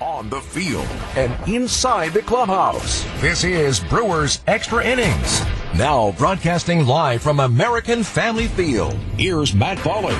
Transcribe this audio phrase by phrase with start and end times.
[0.00, 3.04] on the field, and inside the clubhouse.
[3.20, 5.42] This is Brewers Extra Innings.
[5.76, 8.94] Now broadcasting live from American Family Field.
[9.16, 10.16] Here's Matt Pauley.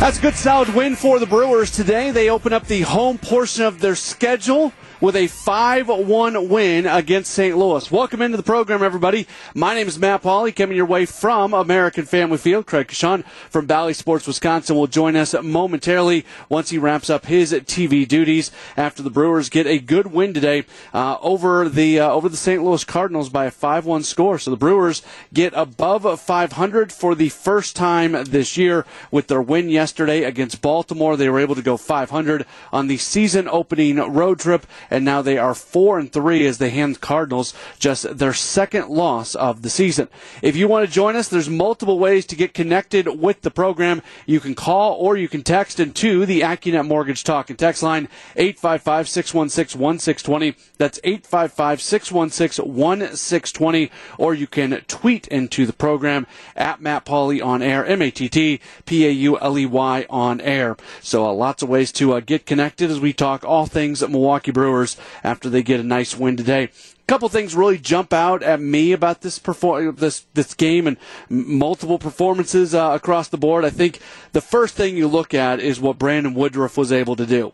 [0.00, 2.10] That's a good solid win for the Brewers today.
[2.10, 7.56] They open up the home portion of their schedule with a 5-1 win against St.
[7.56, 7.90] Louis.
[7.90, 9.26] Welcome into the program, everybody.
[9.54, 12.66] My name is Matt Pauley, coming your way from American Family Field.
[12.66, 17.52] Craig Coshun from Bally Sports Wisconsin will join us momentarily once he wraps up his
[17.52, 20.64] TV duties after the Brewers get a good win today
[20.94, 22.62] uh, over the uh, over the St.
[22.62, 24.38] Louis Cardinals by a 5-1 score.
[24.38, 25.02] So the Brewers
[25.32, 31.16] get above 500 for the first time this year with their win yesterday against Baltimore.
[31.16, 35.38] They were able to go 500 on the season opening road trip and now they
[35.38, 40.08] are four and three as they hand Cardinals just their second loss of the season.
[40.42, 44.02] If you want to join us, there's multiple ways to get connected with the program.
[44.26, 48.08] You can call or you can text into the AccuNet Mortgage Talk and Text line
[48.36, 50.54] 855-616-1620.
[50.78, 53.90] That's 855-616-1620.
[54.18, 60.76] Or you can tweet into the program at Matt Pauley on air, M-A-T-T-P-A-U-L-E-Y on air.
[61.00, 64.52] So uh, lots of ways to uh, get connected as we talk all things Milwaukee
[64.52, 66.64] Brewers Brewers after they get a nice win today.
[66.64, 70.96] A couple things really jump out at me about this perform this this game and
[71.28, 73.64] multiple performances uh, across the board.
[73.64, 74.00] I think
[74.32, 77.52] the first thing you look at is what Brandon Woodruff was able to do.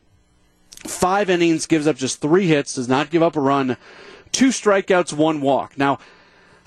[0.84, 3.76] Five innings, gives up just three hits, does not give up a run,
[4.32, 5.78] two strikeouts, one walk.
[5.78, 5.98] Now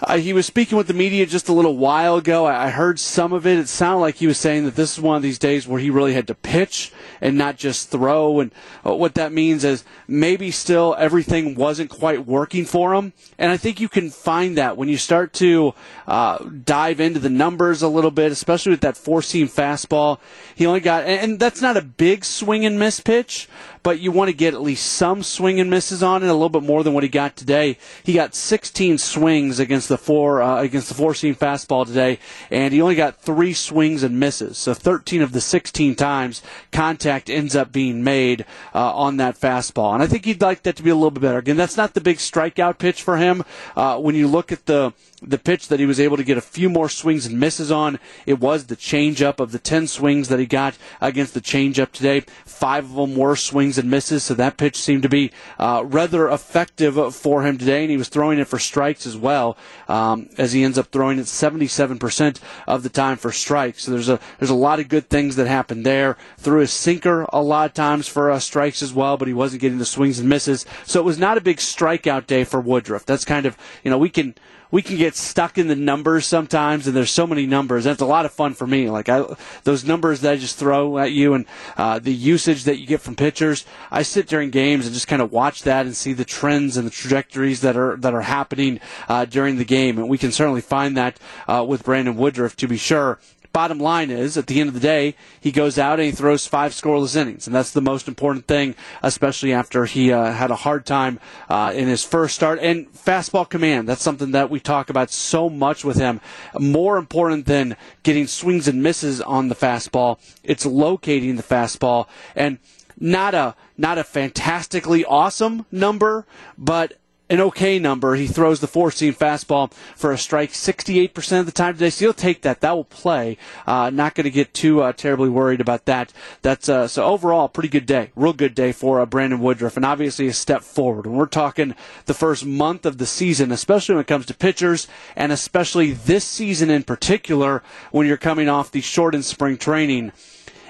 [0.02, 2.46] uh, he was speaking with the media just a little while ago.
[2.46, 3.58] I, I heard some of it.
[3.58, 5.90] It sounded like he was saying that this is one of these days where he
[5.90, 8.42] really had to pitch and not just throw.
[8.42, 8.52] And
[8.86, 13.14] uh, what that means is maybe still everything wasn't quite working for him.
[13.38, 15.74] And I think you can find that when you start to
[16.08, 20.20] uh, dive into the numbers a little bit, especially with that four seam fastball.
[20.56, 23.48] He only got, and that's not a big swing and miss pitch,
[23.84, 26.50] but you want to get at least some swing and misses on it, a little
[26.50, 27.78] bit more than what he got today.
[28.04, 32.20] He got 16 swings against the four uh, against the four seam fastball today,
[32.50, 34.58] and he only got three swings and misses.
[34.58, 36.42] So 13 of the 16 times
[36.72, 40.76] contact ends up being made uh, on that fastball, and I think he'd like that
[40.78, 41.38] to be a little bit better.
[41.40, 43.44] Again, that's not the big strikeout pitch for him.
[43.76, 46.42] Uh, when you look at the the pitch that he was able to get a
[46.42, 48.00] few more swings and misses on.
[48.26, 52.22] It was the changeup of the 10 swings that he got against the changeup today.
[52.46, 56.30] Five of them were swings and misses, so that pitch seemed to be uh, rather
[56.30, 60.54] effective for him today, and he was throwing it for strikes as well, um, as
[60.54, 63.84] he ends up throwing it 77% of the time for strikes.
[63.84, 66.18] So there's a there's a lot of good things that happened there.
[66.38, 69.62] Threw his sinker a lot of times for uh, strikes as well, but he wasn't
[69.62, 70.66] getting the swings and misses.
[70.86, 73.06] So it was not a big strikeout day for Woodruff.
[73.06, 74.36] That's kind of you know we can
[74.72, 77.86] we can get stuck in the numbers sometimes, and there's so many numbers.
[77.86, 78.90] It's a lot of fun for me.
[78.90, 79.26] Like I,
[79.64, 81.46] those numbers that I just throw at you, and
[81.78, 83.66] uh, the usage that you get from pitchers.
[83.92, 86.86] I sit during games and just kind of watch that and see the trends and
[86.86, 89.98] the trajectories that are that are happening uh, during the game.
[89.98, 93.20] And we can certainly find that uh, with Brandon Woodruff to be sure
[93.56, 96.46] bottom line is, at the end of the day, he goes out and he throws
[96.46, 100.58] five scoreless innings, and that's the most important thing, especially after he uh, had a
[100.58, 102.60] hard time uh, in his first start.
[102.62, 106.20] And fastball command, that's something that we talk about so much with him.
[106.60, 112.60] More important than getting swings and misses on the fastball, it's locating the fastball and
[113.00, 116.26] not a not a fantastically awesome number,
[116.58, 116.98] but
[117.30, 118.16] an okay number.
[118.16, 121.90] He throws the four seam fastball for a strike 68% of the time today.
[121.90, 122.62] So you'll take that.
[122.62, 123.38] That will play.
[123.66, 126.14] Uh, not going to get too uh, terribly worried about that.
[126.42, 128.12] That's uh, so overall pretty good day.
[128.16, 131.08] Real good day for uh, Brandon Woodruff, and obviously a step forward.
[131.08, 131.76] When we're talking
[132.06, 136.26] the first month of the season, especially when it comes to pitchers, and especially this
[136.26, 140.12] season in particular, when you're coming off the shortened spring training,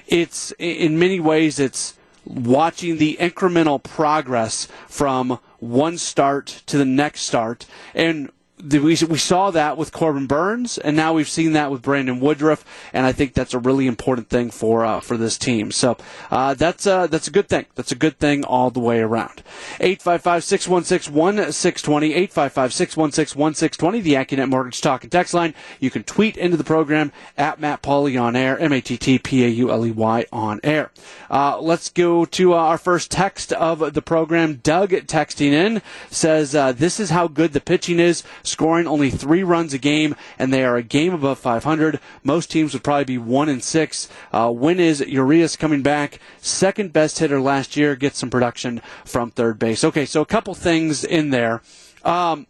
[0.07, 7.21] it's in many ways it's watching the incremental progress from one start to the next
[7.21, 7.65] start.
[7.93, 8.31] And
[8.63, 12.63] we, we saw that with Corbin Burnes, and now we've seen that with Brandon Woodruff,
[12.93, 15.71] and I think that's a really important thing for uh, for this team.
[15.71, 15.97] So
[16.31, 17.65] uh, that's uh, that's a good thing.
[17.75, 19.43] That's a good thing all the way around.
[19.79, 25.53] 855-616-1620, 855-616-1620, the AccuNet Mortgage Talk and Text line.
[25.79, 30.91] You can tweet into the program at Matt Pauley on air, M-A-T-T-P-A-U-L-E-Y on air.
[31.29, 34.55] Uh, let's go to uh, our first text of the program.
[34.55, 39.43] Doug texting in says, uh, this is how good the pitching is scoring only three
[39.43, 41.99] runs a game, and they are a game above 500.
[42.23, 44.09] Most teams would probably be one and six.
[44.31, 46.19] Uh, when is Urias coming back?
[46.39, 47.95] Second best hitter last year.
[47.95, 49.83] Gets some production from third base.
[49.83, 51.61] Okay, so a couple things in there.
[52.03, 52.47] Um,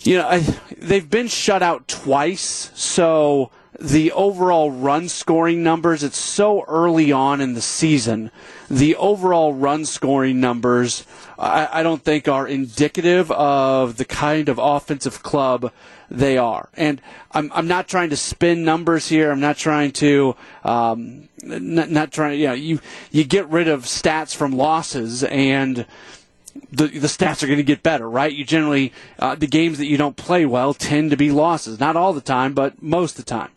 [0.00, 0.38] you know, I,
[0.76, 7.40] they've been shut out twice, so the overall run scoring numbers, it's so early on
[7.40, 8.30] in the season.
[8.70, 11.04] The overall run scoring numbers,
[11.38, 15.72] I, I, don't think are indicative of the kind of offensive club
[16.10, 16.68] they are.
[16.74, 17.02] And
[17.32, 19.30] I'm, I'm not trying to spin numbers here.
[19.30, 22.80] I'm not trying to, um, not, not trying, you know, you,
[23.10, 25.86] you get rid of stats from losses and,
[26.70, 28.32] the, the stats are going to get better, right?
[28.32, 31.80] You generally, uh, the games that you don't play well tend to be losses.
[31.80, 33.50] Not all the time, but most of the time.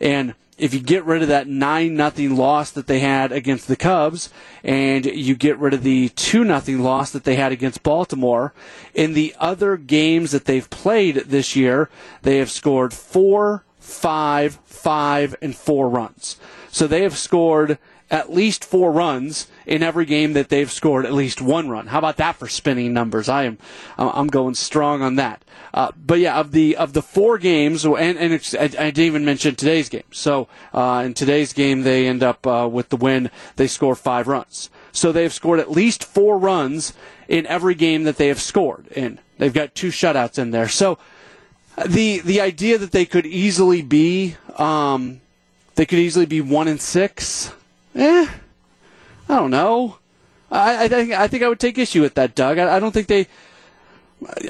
[0.00, 3.76] And if you get rid of that 9 nothing loss that they had against the
[3.76, 4.30] Cubs
[4.64, 8.54] and you get rid of the 2 nothing loss that they had against Baltimore,
[8.94, 11.90] in the other games that they've played this year,
[12.22, 16.36] they have scored 4, 5, 5 and 4 runs.
[16.70, 17.78] So they have scored
[18.10, 21.88] at least four runs in every game that they've scored at least one run.
[21.88, 23.28] How about that for spinning numbers?
[23.28, 23.58] I am
[23.98, 25.42] I'm going strong on that.
[25.74, 29.24] Uh, but yeah, of the of the four games, and, and I, I, didn't even
[29.24, 30.04] mention today's game.
[30.10, 33.30] So uh, in today's game, they end up uh, with the win.
[33.56, 34.70] They score five runs.
[34.92, 36.94] So they've scored at least four runs
[37.28, 39.18] in every game that they have scored in.
[39.36, 40.68] They've got two shutouts in there.
[40.68, 40.98] So
[41.86, 45.20] the the idea that they could easily be um,
[45.74, 47.52] they could easily be one and six
[47.96, 48.28] eh,
[49.28, 49.98] I don't know.
[50.50, 52.58] I, I think I think I would take issue with that, Doug.
[52.58, 53.26] I, I don't think they.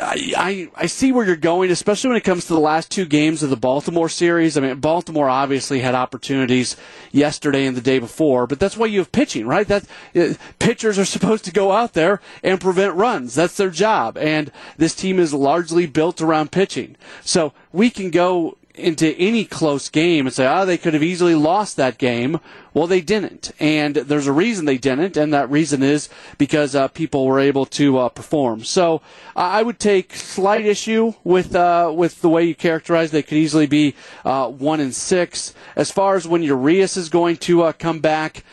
[0.00, 3.04] I, I I see where you're going, especially when it comes to the last two
[3.04, 4.56] games of the Baltimore series.
[4.56, 6.76] I mean, Baltimore obviously had opportunities
[7.10, 9.66] yesterday and the day before, but that's why you have pitching, right?
[9.66, 9.84] That
[10.14, 13.34] uh, pitchers are supposed to go out there and prevent runs.
[13.34, 16.94] That's their job, and this team is largely built around pitching.
[17.22, 21.34] So we can go into any close game and say, oh, they could have easily
[21.34, 22.38] lost that game.
[22.74, 23.52] Well, they didn't.
[23.58, 26.08] And there's a reason they didn't, and that reason is
[26.38, 28.64] because uh, people were able to uh, perform.
[28.64, 29.00] So
[29.34, 33.10] I would take slight issue with uh, with the way you characterize.
[33.10, 33.94] They could easily be
[34.24, 35.54] uh, one and six.
[35.74, 38.44] As far as when Urias is going to uh, come back,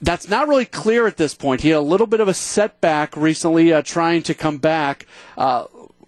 [0.00, 1.62] that's not really clear at this point.
[1.62, 5.06] He had a little bit of a setback recently uh, trying to come back.
[5.36, 5.64] Uh,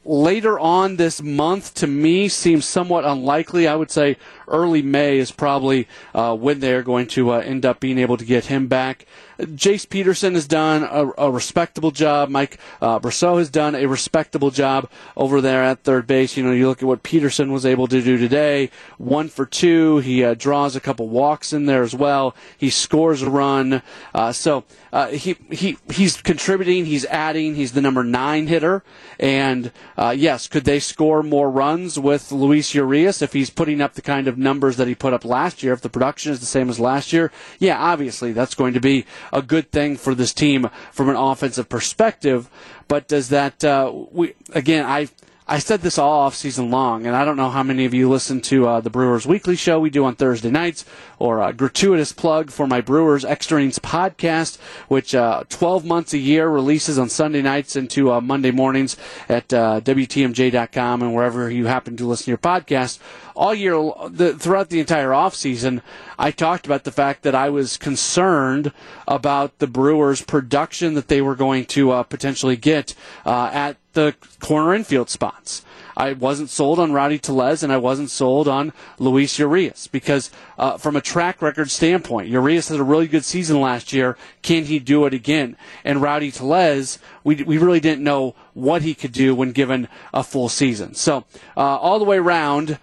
[0.06, 3.66] later on this month to me seems somewhat unlikely.
[3.66, 4.16] I would say
[4.48, 8.24] early May is probably uh, when they're going to uh, end up being able to
[8.24, 9.06] get him back.
[9.38, 12.28] Jace Peterson has done a, a respectable job.
[12.28, 16.36] Mike uh, Brosseau has done a respectable job over there at third base.
[16.36, 18.70] You know, you look at what Peterson was able to do today.
[18.98, 19.98] One for two.
[19.98, 22.34] He uh, draws a couple walks in there as well.
[22.56, 23.82] He scores a run.
[24.14, 26.86] Uh, so uh, he he he's contributing.
[26.86, 27.54] He's adding.
[27.54, 28.82] He's the number nine hitter.
[29.18, 33.94] And uh, yes, could they score more runs with Luis Urias if he's putting up
[33.94, 35.72] the kind of numbers that he put up last year?
[35.72, 39.04] If the production is the same as last year, yeah, obviously that's going to be
[39.32, 42.48] a good thing for this team from an offensive perspective.
[42.88, 44.84] But does that uh, we again?
[44.84, 45.08] I
[45.48, 48.10] I said this all off season long, and I don't know how many of you
[48.10, 50.84] listen to uh, the Brewers Weekly Show we do on Thursday nights,
[51.20, 54.58] or a gratuitous plug for my Brewers Extra Innings podcast,
[54.88, 58.96] which uh, 12 months a year releases on Sunday nights into uh, Monday mornings
[59.28, 62.98] at uh, WTMJ.com and wherever you happen to listen to your podcast.
[63.36, 63.74] All year,
[64.08, 65.82] the, throughout the entire off season,
[66.18, 68.72] I talked about the fact that I was concerned
[69.06, 72.94] about the Brewers' production that they were going to uh, potentially get
[73.26, 75.62] uh, at the corner infield spots.
[75.96, 80.76] I wasn't sold on Rowdy Tellez and I wasn't sold on Luis Urias because uh,
[80.76, 84.18] from a track record standpoint, Urias had a really good season last year.
[84.42, 85.56] Can he do it again?
[85.84, 90.22] And Rowdy Tellez, we, we really didn't know what he could do when given a
[90.22, 90.94] full season.
[90.94, 91.24] So
[91.56, 92.78] uh, all the way around,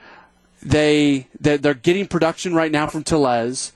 [0.64, 3.74] they they're, getting production right now from Tellez.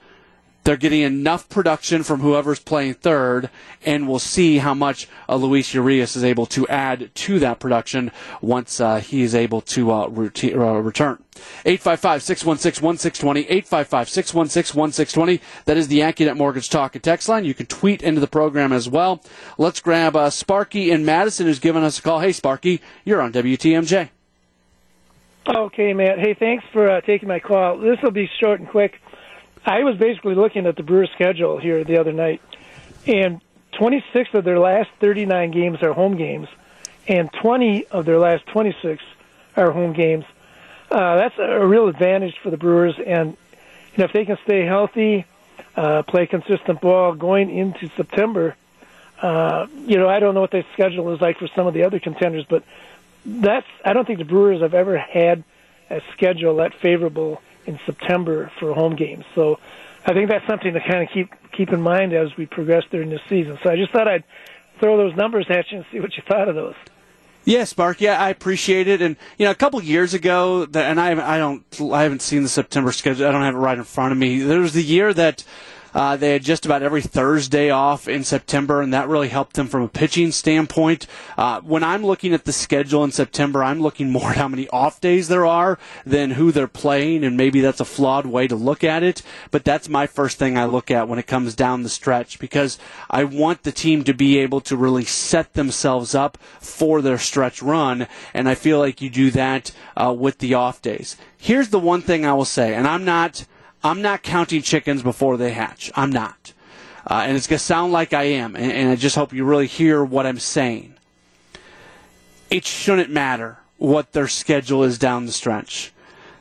[0.63, 3.49] They're getting enough production from whoever's playing third,
[3.85, 8.11] and we'll see how much uh, Luis Urias is able to add to that production
[8.41, 11.23] once uh, he is able to uh, routine, uh, return.
[11.63, 15.39] 855-616-1620, 855-616-1620.
[15.63, 17.45] That is the AccuNet Mortgage Talk and Text line.
[17.45, 19.23] You can tweet into the program as well.
[19.57, 22.19] Let's grab uh, Sparky in Madison who's giving us a call.
[22.19, 24.09] Hey, Sparky, you're on WTMJ.
[25.47, 26.19] Okay, Matt.
[26.19, 27.77] Hey, thanks for uh, taking my call.
[27.77, 28.99] This will be short and quick.
[29.65, 32.41] I was basically looking at the Brewers' schedule here the other night,
[33.05, 33.39] and
[33.77, 36.49] 26 of their last 39 games are home games,
[37.07, 39.01] and 20 of their last 26
[39.55, 40.25] are home games.
[40.91, 43.37] Uh, that's a real advantage for the Brewers, and
[43.95, 45.23] you know, if they can stay healthy,
[45.77, 48.53] uh, play consistent ball going into September,
[49.21, 51.83] uh, you know, I don't know what their schedule is like for some of the
[51.83, 52.63] other contenders, but
[53.27, 55.43] that's I don't think the Brewers have ever had
[55.89, 59.25] a schedule that favorable in September for home games.
[59.35, 59.59] So
[60.05, 63.09] I think that's something to kind of keep keep in mind as we progress during
[63.09, 63.59] this season.
[63.61, 64.23] So I just thought I'd
[64.79, 66.75] throw those numbers at you and see what you thought of those.
[67.43, 68.01] Yes, Mark.
[68.01, 69.01] Yeah, I appreciate it.
[69.01, 72.49] And you know, a couple years ago, and I, I don't, I haven't seen the
[72.49, 73.27] September schedule.
[73.27, 74.39] I don't have it right in front of me.
[74.39, 75.45] There was the year that
[75.97, 79.65] uh, they had just about every Thursday off in September, and that really helped them
[79.65, 81.07] from a pitching standpoint.
[81.35, 84.67] Uh, when I'm looking at the schedule in September, I'm looking more at how many
[84.67, 88.55] off days there are than who they're playing, and maybe that's a flawed way to
[88.55, 89.23] look at it.
[89.49, 92.77] But that's my first thing I look at when it comes down the stretch because
[93.09, 97.63] I want the team to be able to really set themselves up for their stretch
[97.63, 101.17] run, and I feel like you do that uh, with the off days.
[101.39, 103.47] Here's the one thing I will say, and I'm not
[103.87, 105.91] I'm not counting chickens before they hatch.
[105.95, 106.51] I'm not.
[107.09, 108.57] Uh, and it's going to sound like I am.
[108.57, 110.95] And, and I just hope you really hear what I'm saying.
[112.49, 115.93] It shouldn't matter what their schedule is down the stretch.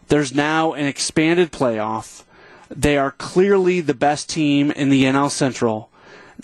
[0.09, 2.25] There's now an expanded playoff.
[2.69, 5.89] They are clearly the best team in the NL Central.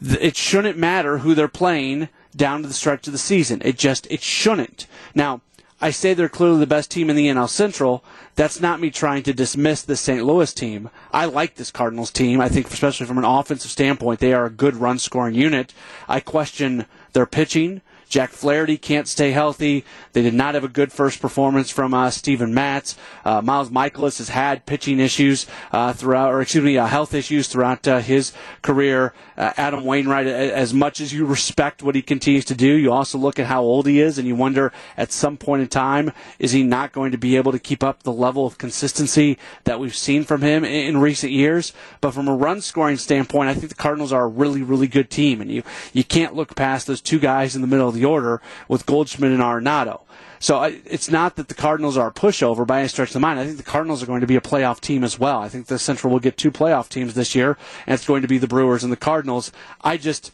[0.00, 3.60] It shouldn't matter who they're playing down to the stretch of the season.
[3.64, 4.86] It just it shouldn't.
[5.16, 5.40] Now,
[5.82, 8.04] I say they're clearly the best team in the NL Central.
[8.36, 10.24] That's not me trying to dismiss the St.
[10.24, 10.90] Louis team.
[11.12, 12.40] I like this Cardinals team.
[12.40, 15.74] I think, especially from an offensive standpoint, they are a good run scoring unit.
[16.08, 17.80] I question their pitching.
[18.12, 19.86] Jack Flaherty can't stay healthy.
[20.12, 22.94] They did not have a good first performance from uh, Steven Matz.
[23.24, 27.48] Uh, Miles Mikolas has had pitching issues uh, throughout, or excuse me, uh, health issues
[27.48, 29.14] throughout uh, his career.
[29.38, 33.16] Uh, Adam Wainwright, as much as you respect what he continues to do, you also
[33.16, 36.52] look at how old he is, and you wonder at some point in time, is
[36.52, 39.96] he not going to be able to keep up the level of consistency that we've
[39.96, 41.72] seen from him in, in recent years?
[42.02, 45.08] But from a run scoring standpoint, I think the Cardinals are a really, really good
[45.08, 45.62] team, and you
[45.94, 48.86] you can't look past those two guys in the middle of the the order with
[48.86, 50.02] Goldschmidt and Arenado.
[50.38, 53.38] So it's not that the Cardinals are a pushover by any stretch of the mind.
[53.38, 55.38] I think the Cardinals are going to be a playoff team as well.
[55.38, 57.56] I think the Central will get two playoff teams this year,
[57.86, 59.52] and it's going to be the Brewers and the Cardinals.
[59.82, 60.32] I just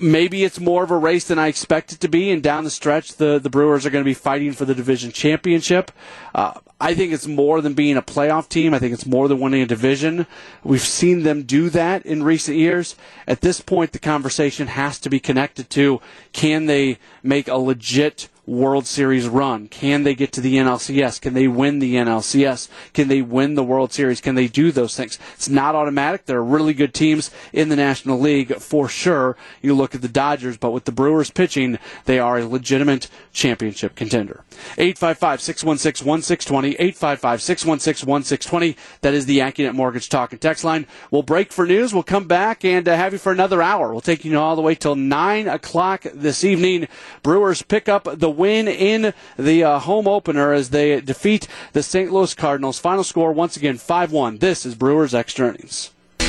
[0.00, 2.70] maybe it's more of a race than I expect it to be, and down the
[2.70, 5.90] stretch, the, the Brewers are going to be fighting for the division championship.
[6.34, 8.74] Uh, I think it's more than being a playoff team.
[8.74, 10.26] I think it's more than winning a division.
[10.62, 12.96] We've seen them do that in recent years.
[13.26, 16.00] At this point, the conversation has to be connected to
[16.32, 19.68] can they make a legit World Series run?
[19.68, 21.20] Can they get to the NLCS?
[21.20, 22.68] Can they win the NLCS?
[22.92, 24.20] Can they win the World Series?
[24.20, 25.18] Can they do those things?
[25.34, 26.26] It's not automatic.
[26.26, 29.36] There are really good teams in the National League for sure.
[29.62, 33.96] You look at the Dodgers, but with the Brewers pitching, they are a legitimate championship
[33.96, 34.44] contender.
[34.78, 36.74] 855 616 1620.
[36.74, 38.76] 855 616 1620.
[39.00, 40.86] That is the AccuNet Mortgage Talk and Text line.
[41.10, 41.92] We'll break for news.
[41.92, 43.90] We'll come back and uh, have you for another hour.
[43.90, 46.86] We'll take you all the way till 9 o'clock this evening.
[47.22, 52.12] Brewers pick up the win in the uh, home opener as they defeat the St.
[52.12, 52.78] Louis Cardinals.
[52.78, 54.38] Final score once again 5 1.
[54.38, 55.90] This is Brewers Extra Innings.
[56.18, 56.26] The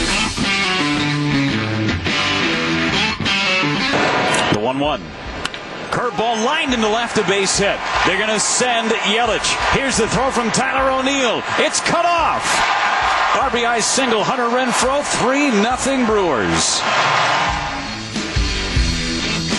[4.60, 5.02] 1 1.
[5.92, 7.80] Curveball lined into left, a base hit.
[8.06, 9.74] They're going to send Yelich.
[9.74, 11.42] Here's the throw from Tyler O'Neill.
[11.58, 12.44] It's cut off.
[13.38, 16.82] RBI single, Hunter Renfroe, 3 nothing Brewers.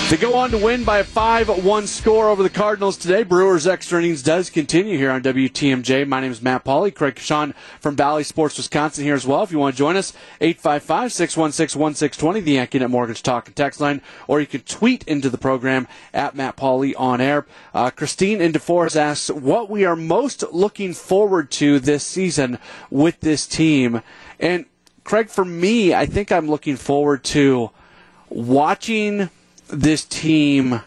[0.08, 3.66] To go on to win by a 5 1 score over the Cardinals today, Brewers
[3.66, 6.08] extra innings does continue here on WTMJ.
[6.08, 6.94] My name is Matt Pauley.
[6.94, 9.42] Craig Coshun from Bally Sports Wisconsin here as well.
[9.42, 13.82] If you want to join us, 855 616 1620, the AccuNet Mortgage Talk and Text
[13.82, 17.44] line, or you can tweet into the program at Matt Pauley on air.
[17.74, 22.58] Uh, Christine in DeForest asks what we are most looking forward to this season
[22.90, 24.00] with this team.
[24.40, 24.64] And
[25.04, 27.72] Craig, for me, I think I'm looking forward to
[28.30, 29.28] watching
[29.68, 30.82] this team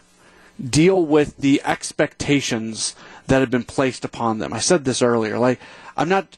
[0.62, 2.94] deal with the expectations
[3.26, 4.52] that have been placed upon them.
[4.52, 5.38] I said this earlier.
[5.38, 5.60] Like,
[5.96, 6.36] I'm not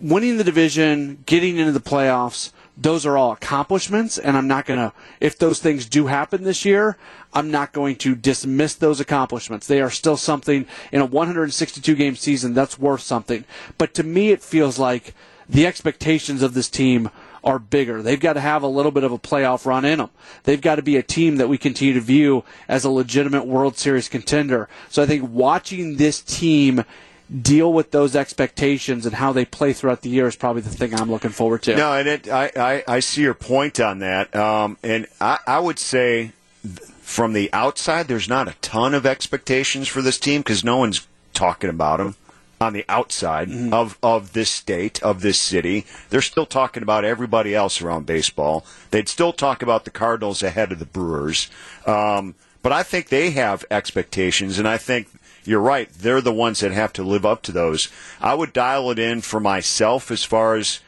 [0.00, 2.52] winning the division, getting into the playoffs.
[2.76, 6.64] Those are all accomplishments, and I'm not going to, if those things do happen this
[6.64, 6.96] year,
[7.32, 9.66] I'm not going to dismiss those accomplishments.
[9.66, 13.44] They are still something in a 162 game season that's worth something.
[13.76, 15.14] But to me, it feels like
[15.48, 17.10] the expectations of this team
[17.42, 18.02] are bigger.
[18.02, 20.10] They've got to have a little bit of a playoff run in them.
[20.44, 23.76] They've got to be a team that we continue to view as a legitimate World
[23.76, 24.68] Series contender.
[24.88, 26.84] So I think watching this team
[27.42, 30.94] deal with those expectations and how they play throughout the year is probably the thing
[30.94, 31.76] I'm looking forward to.
[31.76, 34.34] No, and it, I, I, I see your point on that.
[34.34, 36.32] Um, and I, I would say
[37.00, 41.06] from the outside, there's not a ton of expectations for this team because no one's
[41.32, 42.16] talking about them
[42.60, 43.72] on the outside mm-hmm.
[43.72, 45.86] of, of this state, of this city.
[46.10, 48.66] They're still talking about everybody else around baseball.
[48.90, 51.48] They'd still talk about the Cardinals ahead of the Brewers.
[51.86, 55.08] Um, but I think they have expectations, and I think
[55.44, 55.88] you're right.
[55.90, 57.88] They're the ones that have to live up to those.
[58.20, 60.80] I would dial it in for myself as far as,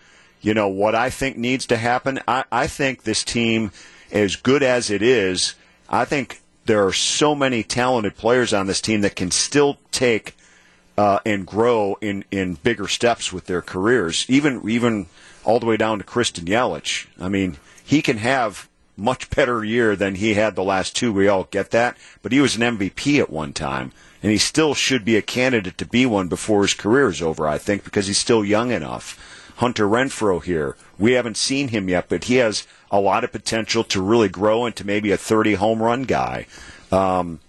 [0.43, 2.21] you know, what I think needs to happen.
[2.29, 3.73] I, I think this team,
[4.11, 5.55] as good as it is,
[5.89, 10.37] I think there are so many talented players on this team that can still take
[10.97, 15.07] uh, and grow in, in bigger steps with their careers, even even
[15.45, 17.07] all the way down to Christian Yelich.
[17.21, 21.13] I mean, he can have much better year than he had the last two.
[21.13, 24.75] We all get that, but he was an MVP at one time, and he still
[24.75, 27.49] should be a candidate to be one before his career is over.
[27.49, 29.19] I think because he's still young enough.
[29.57, 30.77] Hunter Renfroe here.
[30.99, 34.67] We haven't seen him yet, but he has a lot of potential to really grow
[34.67, 36.47] into maybe a 30 home run guy.
[36.91, 37.41] Um,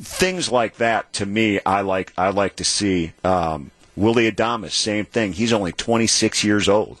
[0.00, 2.12] things like that to me, I like.
[2.16, 3.12] I like to see.
[3.22, 5.34] Um, Willy Adames, same thing.
[5.34, 7.00] He's only 26 years old,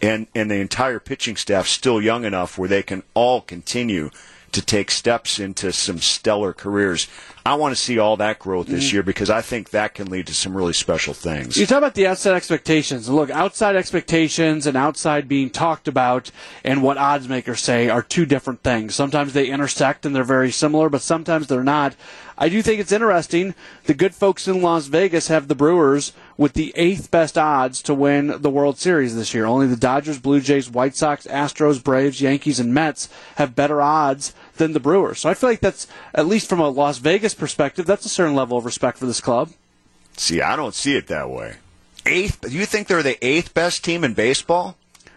[0.00, 4.10] and and the entire pitching staff still young enough where they can all continue
[4.54, 7.06] to take steps into some stellar careers.
[7.46, 8.94] I want to see all that growth this Mm-hmm.
[8.96, 11.56] year because I think that can lead to some really special things.
[11.58, 13.08] You talk about the outside expectations.
[13.08, 16.30] Look, outside expectations and outside being talked about
[16.64, 18.94] and what odds makers say are two different things.
[18.94, 21.94] Sometimes they intersect and they're very similar, but sometimes they're not.
[22.36, 23.54] I do think it's interesting.
[23.84, 27.94] The good folks in Las Vegas have the Brewers with the eighth best odds to
[27.94, 29.44] win the World Series this year.
[29.44, 34.34] Only the Dodgers, Blue Jays, White Sox, Astros, Braves, Yankees, and Mets have better odds
[34.56, 35.20] than the Brewers.
[35.20, 38.34] So I feel like that's, at least from a Las Vegas perspective, that's a certain
[38.34, 39.50] level of respect for this club.
[40.16, 41.56] See, I don't see it that way.
[42.06, 42.40] Eighth?
[42.42, 44.76] Do you think they're the eighth best team in baseball?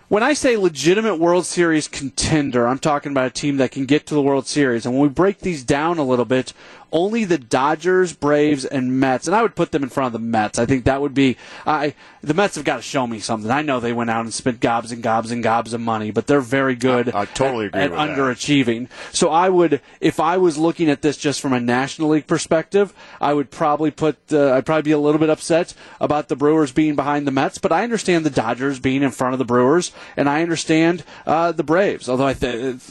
[0.09, 4.07] When I say legitimate World Series contender, I'm talking about a team that can get
[4.07, 4.85] to the World Series.
[4.85, 6.53] And when we break these down a little bit,
[6.91, 10.25] only the Dodgers, Braves, and Mets, and I would put them in front of the
[10.25, 10.57] Mets.
[10.59, 11.37] I think that would be.
[11.65, 13.49] I the Mets have got to show me something.
[13.51, 16.27] I know they went out and spent gobs and gobs and gobs of money, but
[16.27, 17.09] they're very good.
[17.13, 18.17] I- I totally at, agree at with that.
[18.17, 18.87] underachieving.
[19.11, 22.93] So I would, if I was looking at this just from a National League perspective,
[23.21, 24.17] I would probably put.
[24.31, 27.57] Uh, I'd probably be a little bit upset about the Brewers being behind the Mets,
[27.57, 31.51] but I understand the Dodgers being in front of the Brewers, and I understand uh,
[31.51, 32.07] the Braves.
[32.09, 32.81] Although I think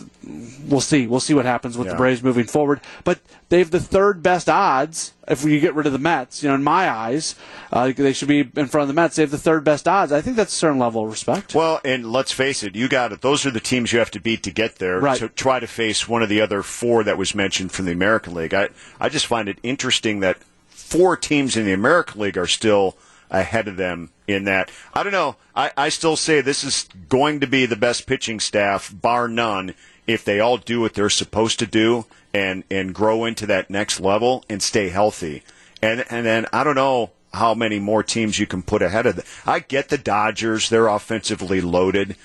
[0.69, 2.81] we'll see, we'll see what happens with the Braves moving forward.
[3.05, 6.43] But they have the third best odds if we get rid of the Mets.
[6.43, 7.35] You know, in my eyes,
[7.73, 9.17] uh, they should be in front of the Mets.
[9.17, 10.13] They have the third best odds.
[10.13, 11.55] I think that's a certain level of respect.
[11.55, 13.23] Well, and let's face it, you got it.
[13.23, 15.19] Those are the teams you have to beat to get there Right.
[15.19, 18.35] to try to face one of the other four that was mentioned from the American
[18.35, 18.53] League.
[18.55, 18.69] I
[19.01, 22.97] I just find it interesting that four teams in the American League are still
[23.31, 24.71] ahead of them in that.
[24.95, 25.35] I don't know.
[25.55, 29.75] I, I still say this is going to be the best pitching staff, bar none,
[30.07, 33.99] if they all do what they're supposed to do and, and grow into that next
[33.99, 35.43] level and stay healthy.
[35.81, 39.17] And and then I don't know how many more teams you can put ahead of
[39.17, 39.25] them.
[39.47, 42.17] I get the Dodgers; they're offensively loaded.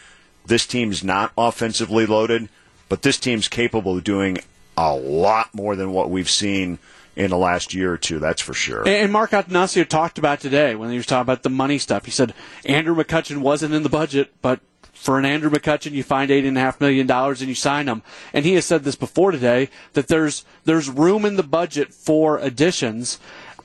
[0.46, 2.50] This team's not offensively loaded,
[2.90, 4.40] but this team's capable of doing
[4.76, 6.80] a lot more than what we've seen
[7.16, 8.20] in the last year or two.
[8.20, 8.88] That's for sure.
[8.88, 12.04] And Mark Attanasio talked about today when he was talking about the money stuff.
[12.04, 12.34] He said
[12.66, 14.60] Andrew McCutchen wasn't in the budget, but
[15.02, 17.88] for an Andrew McCutchen, you find eight and a half million dollars and you sign
[17.88, 18.04] him.
[18.34, 22.38] And he has said this before today that there's there's room in the budget for
[22.38, 23.20] additions.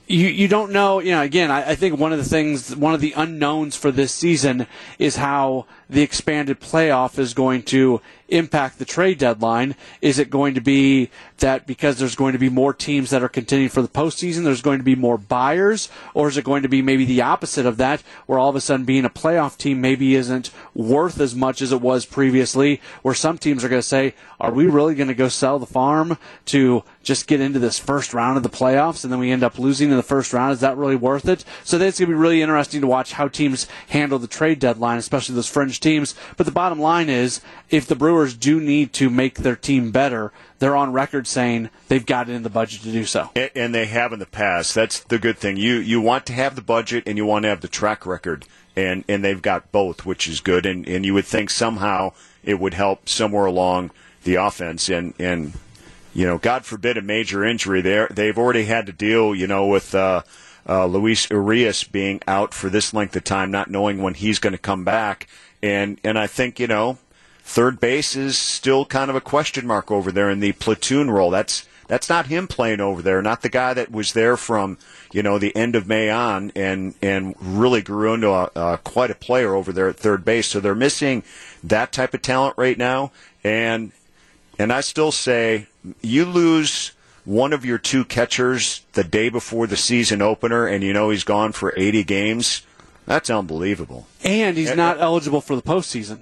[0.07, 0.99] You you don't know.
[0.99, 1.21] You know.
[1.21, 4.65] Again, I, I think one of the things, one of the unknowns for this season
[4.97, 9.75] is how the expanded playoff is going to impact the trade deadline.
[10.01, 13.29] Is it going to be that because there's going to be more teams that are
[13.29, 16.69] contending for the postseason, there's going to be more buyers, or is it going to
[16.69, 19.79] be maybe the opposite of that, where all of a sudden being a playoff team
[19.79, 23.87] maybe isn't worth as much as it was previously, where some teams are going to
[23.87, 27.79] say, are we really going to go sell the farm to just get into this
[27.79, 30.53] first round of the playoffs and then we end up losing in the first round?
[30.53, 31.45] Is that really worth it?
[31.63, 34.97] So that's going to be really interesting to watch how teams handle the trade deadline,
[34.97, 36.15] especially those fringe teams.
[36.35, 40.31] But the bottom line is, if the Brewers do need to make their team better,
[40.59, 43.31] they're on record saying they've got it in the budget to do so.
[43.35, 44.73] And- they have in the past.
[44.73, 45.57] That's the good thing.
[45.57, 48.45] You you want to have the budget and you want to have the track record,
[48.75, 50.65] and and they've got both, which is good.
[50.65, 52.13] And and you would think somehow
[52.43, 53.91] it would help somewhere along
[54.23, 54.89] the offense.
[54.89, 55.53] And and
[56.13, 57.81] you know, God forbid a major injury.
[57.81, 59.93] They they've already had to deal, you know, with.
[59.93, 60.23] Uh,
[60.69, 64.51] uh, Luis Urias being out for this length of time, not knowing when he's going
[64.51, 65.27] to come back,
[65.61, 66.97] and and I think you know
[67.43, 71.31] third base is still kind of a question mark over there in the platoon role.
[71.31, 74.77] That's that's not him playing over there, not the guy that was there from
[75.11, 79.11] you know the end of May on and and really grew into a, uh, quite
[79.11, 80.47] a player over there at third base.
[80.47, 81.23] So they're missing
[81.63, 83.11] that type of talent right now,
[83.43, 83.91] and
[84.59, 85.67] and I still say
[86.01, 86.91] you lose
[87.23, 91.23] one of your two catchers the day before the season opener, and you know he's
[91.23, 92.61] gone for 80 games.
[93.07, 94.05] That's unbelievable.
[94.23, 96.19] And he's not eligible for the postseason.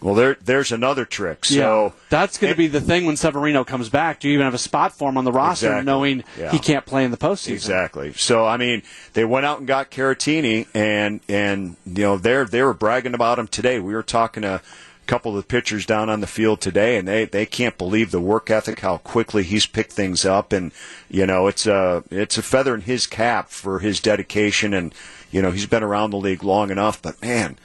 [0.00, 1.46] Well, there there's another trick.
[1.46, 4.20] So yeah, that's going to be the thing when Severino comes back.
[4.20, 5.86] Do you even have a spot for him on the roster, Exactly.
[5.86, 6.52] knowing Yeah.
[6.52, 7.52] he can't play in the postseason?
[7.52, 8.12] Exactly.
[8.12, 8.82] So I mean,
[9.14, 13.38] they went out and got Caratini, and and you know they're they were bragging about
[13.38, 13.80] him today.
[13.80, 14.60] We were talking to a
[15.06, 18.20] couple of the pitchers down on the field today, and they, they can't believe the
[18.20, 20.70] work ethic, how quickly he's picked things up, and
[21.08, 24.94] you know it's a it's a feather in his cap for his dedication, and
[25.34, 27.02] you know he's been around the league long enough.
[27.02, 27.58] But man,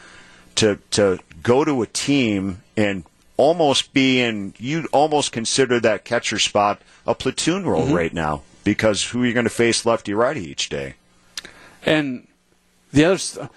[0.56, 3.04] to to go to a team and
[3.38, 7.94] almost be in, you'd almost consider that catcher spot a platoon role mm-hmm.
[7.94, 10.96] right now because who are you going to face lefty righty each day?
[11.86, 12.28] And
[12.92, 13.50] the other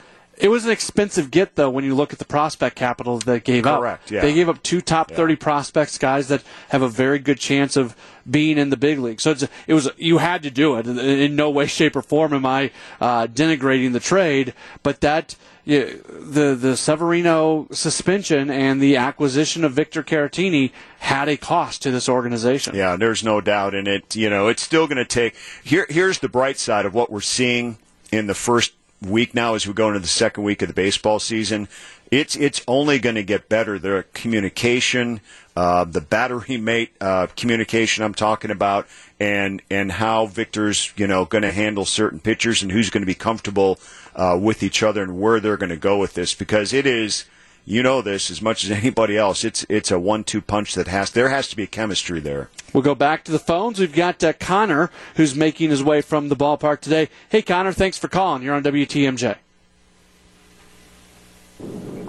[0.42, 3.62] it was an expensive get, though, when you look at the prospect capital they gave
[3.62, 3.80] Correct, up.
[3.80, 4.10] Correct.
[4.10, 4.20] Yeah.
[4.22, 5.16] They gave up two top yeah.
[5.16, 7.96] thirty prospects, guys that have a very good chance of
[8.28, 9.20] being in the big league.
[9.20, 10.86] So it was you had to do it.
[10.86, 14.52] In no way, shape, or form am I uh, denigrating the trade,
[14.82, 15.36] but that.
[15.64, 21.92] Yeah, the the Severino suspension and the acquisition of Victor Caratini had a cost to
[21.92, 22.74] this organization.
[22.74, 24.16] Yeah, there's no doubt in it.
[24.16, 25.36] You know, it's still going to take.
[25.62, 27.78] Here, here's the bright side of what we're seeing
[28.10, 28.72] in the first
[29.06, 31.68] week now as we go into the second week of the baseball season.
[32.10, 33.78] It's it's only going to get better.
[33.78, 35.20] The communication,
[35.56, 38.86] uh, the battery mate uh, communication I'm talking about,
[39.18, 43.06] and and how Victor's you know going to handle certain pitchers and who's going to
[43.06, 43.78] be comfortable
[44.14, 47.24] uh, with each other and where they're going to go with this because it is
[47.64, 49.44] you know this as much as anybody else.
[49.44, 52.50] It's it's a one-two punch that has there has to be chemistry there.
[52.72, 53.78] We'll go back to the phones.
[53.78, 57.08] We've got uh, Connor who's making his way from the ballpark today.
[57.28, 58.42] Hey Connor, thanks for calling.
[58.42, 59.36] You're on WTMJ.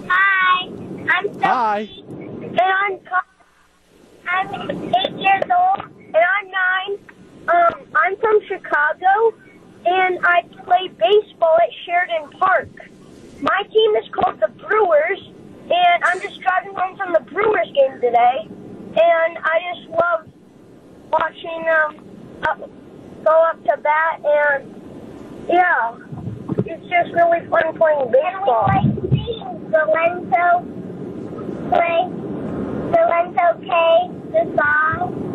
[0.08, 0.66] Hi,
[1.08, 1.88] I'm Sophie, Hi.
[2.06, 3.00] And I'm
[4.26, 6.98] I'm eight years old and I'm nine.
[7.46, 9.34] Um, I'm from Chicago
[9.86, 12.68] and I play baseball at Sheridan Park.
[13.42, 15.33] My team is called the Brewers
[15.70, 20.28] and I'm just driving home from the Brewers game today, and I just love
[21.10, 22.58] watching them up,
[23.24, 24.74] go up to bat, and
[25.48, 25.96] yeah,
[26.66, 28.68] it's just really fun playing baseball.
[28.70, 30.64] And we like seeing Valento
[31.70, 32.08] play,
[32.92, 33.68] Valento K,
[34.32, 35.33] the song.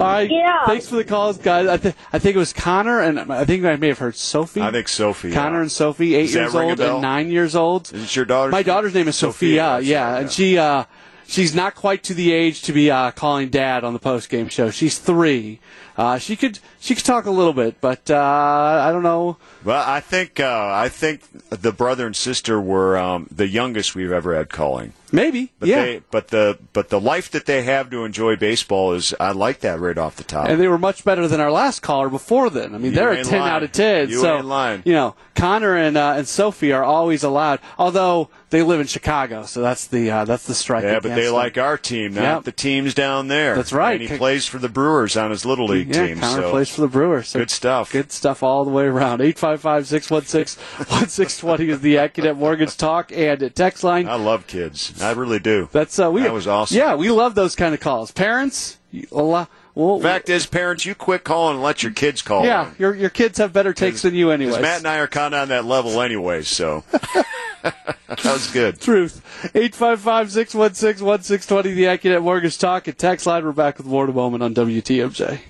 [0.00, 0.30] All right.
[0.30, 0.66] Yeah.
[0.66, 1.66] Thanks for the calls, guys.
[1.68, 4.62] I, th- I think it was Connor, and I think I may have heard Sophie.
[4.62, 5.32] I think Sophie.
[5.32, 5.62] Connor yeah.
[5.62, 7.92] and Sophie, eight years old and nine years old.
[7.92, 8.50] Is it your daughter?
[8.50, 9.76] My daughter's name is Sophia.
[9.76, 10.84] Sophia yeah, and she uh,
[11.26, 14.48] she's not quite to the age to be uh, calling dad on the post game
[14.48, 14.70] show.
[14.70, 15.60] She's three.
[15.96, 19.36] Uh, she could she could talk a little bit, but uh, I don't know.
[19.64, 24.12] Well, I think uh, I think the brother and sister were um, the youngest we've
[24.12, 24.92] ever had calling.
[25.12, 25.84] Maybe, but yeah.
[25.84, 29.60] They, but the but the life that they have to enjoy baseball is I like
[29.60, 30.48] that right off the top.
[30.48, 32.74] And they were much better than our last caller before then.
[32.74, 33.52] I mean, you they're a ten lying.
[33.52, 34.08] out of ten.
[34.08, 34.82] You so ain't lying.
[34.84, 37.60] you know, Connor and uh, and Sophie are always allowed.
[37.78, 40.84] Although they live in Chicago, so that's the uh, that's the strike.
[40.84, 41.34] Yeah, but they them.
[41.34, 42.44] like our team, not yep.
[42.44, 43.56] the teams down there.
[43.56, 44.00] That's right.
[44.00, 46.20] And he plays for the Brewers on his little league yeah, team.
[46.20, 46.50] Connor so.
[46.50, 47.28] plays for the Brewers.
[47.28, 47.92] So good stuff.
[47.92, 49.20] Good stuff all the way around.
[49.20, 54.08] 855-616-1620 is the AccuNet Mortgage Talk and text line.
[54.08, 54.99] I love kids.
[55.02, 55.68] I really do.
[55.72, 56.22] That's uh, we.
[56.22, 56.76] That was awesome.
[56.76, 58.10] Yeah, we love those kind of calls.
[58.10, 58.78] Parents,
[59.12, 59.50] a lot.
[59.74, 62.44] Well, Fact is, parents, you quit calling and let your kids call.
[62.44, 64.60] Yeah, your your kids have better takes than you, anyway.
[64.60, 66.42] Matt and I are kind of on that level, anyway.
[66.42, 66.84] So
[67.62, 68.80] that was good.
[68.80, 69.22] Truth.
[69.54, 73.44] 855-616-1620, the AccuNet Mortgage Talk and text line.
[73.44, 75.40] We're back with more in a moment on WTMJ.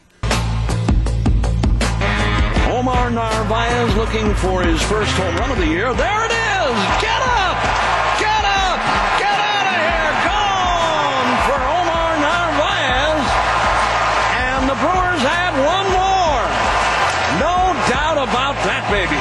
[2.72, 5.92] Omar Narvaez looking for his first home run of the year.
[5.94, 7.09] There it is!
[18.90, 19.16] Baby.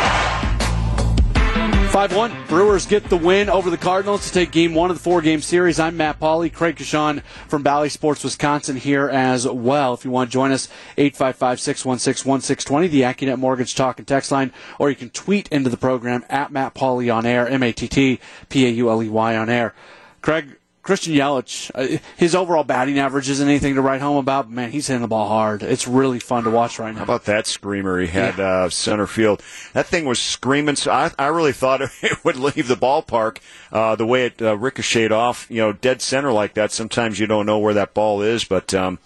[1.89, 2.47] 5 1.
[2.47, 5.41] Brewers get the win over the Cardinals to take game one of the four game
[5.41, 5.79] series.
[5.79, 9.95] I'm Matt Pauley, Craig Coshun from Bally Sports Wisconsin here as well.
[9.95, 14.32] If you want to join us, 855 616 1620, the AccuNet Mortgage Talk and Text
[14.32, 17.71] line, or you can tweet into the program at Matt Pauley on air, M A
[17.71, 19.73] T T P A U L E Y on air.
[20.21, 20.59] Craig,
[20.89, 24.47] Christian Yelich, uh, his overall batting average isn't anything to write home about.
[24.47, 25.62] But man, he's hitting the ball hard.
[25.62, 26.97] It's really fun to watch right now.
[26.97, 28.63] How about that screamer he had yeah.
[28.63, 29.43] uh, center field?
[29.73, 30.78] That thing was screaming.
[30.78, 33.38] So I, I really thought it would leave the ballpark
[33.71, 35.45] uh, the way it uh, ricocheted off.
[35.52, 36.71] You know, dead center like that.
[36.71, 38.73] Sometimes you don't know where that ball is, but.
[38.73, 38.97] Um,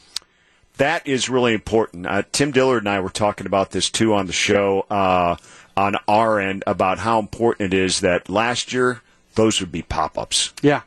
[0.77, 2.07] that is really important.
[2.07, 5.35] Uh, Tim Dillard and I were talking about this too on the show uh,
[5.77, 9.01] on our end about how important it is that last year
[9.35, 10.51] those would be pop ups.
[10.63, 10.81] Yeah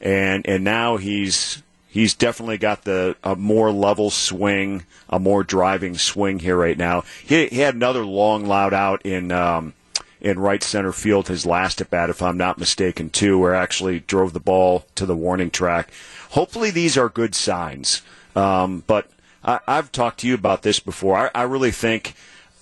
[0.00, 5.96] and and now he's he's definitely got the a more level swing, a more driving
[5.96, 7.04] swing here right now.
[7.24, 9.72] He, he had another long loud out in um,
[10.20, 14.00] in right center field his last at bat, if I'm not mistaken, too, where actually
[14.00, 15.90] drove the ball to the warning track.
[16.30, 18.02] Hopefully, these are good signs.
[18.34, 19.08] Um, but
[19.42, 21.16] I, have talked to you about this before.
[21.16, 22.14] I, I really think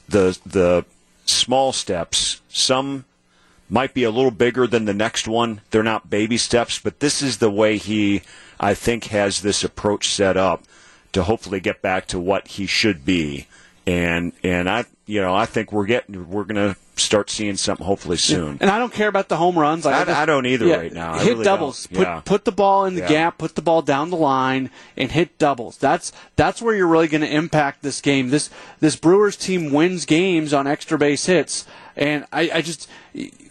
[0.08, 0.84] the the
[1.26, 3.04] small steps, some
[3.70, 5.60] might be a little bigger than the next one.
[5.70, 8.22] They're not baby steps, but this is the way he,
[8.60, 10.62] I think, has this approach set up
[11.12, 13.46] to hopefully get back to what he should be.
[13.86, 18.16] And and I you know I think we're getting we're gonna start seeing something hopefully
[18.16, 18.56] soon.
[18.62, 19.84] And I don't care about the home runs.
[19.84, 21.12] Like, I- I, just- I don't either yeah, right now.
[21.14, 21.86] I hit really doubles.
[21.88, 22.22] Put Yeah.
[22.24, 23.08] put the ball in the Yeah.
[23.08, 23.36] gap.
[23.38, 25.76] Put the ball down the line and hit doubles.
[25.76, 28.30] That's that's where you're really going to impact this game.
[28.30, 28.48] This
[28.80, 31.66] this Brewers team wins games on extra base hits.
[31.96, 32.88] And I, I just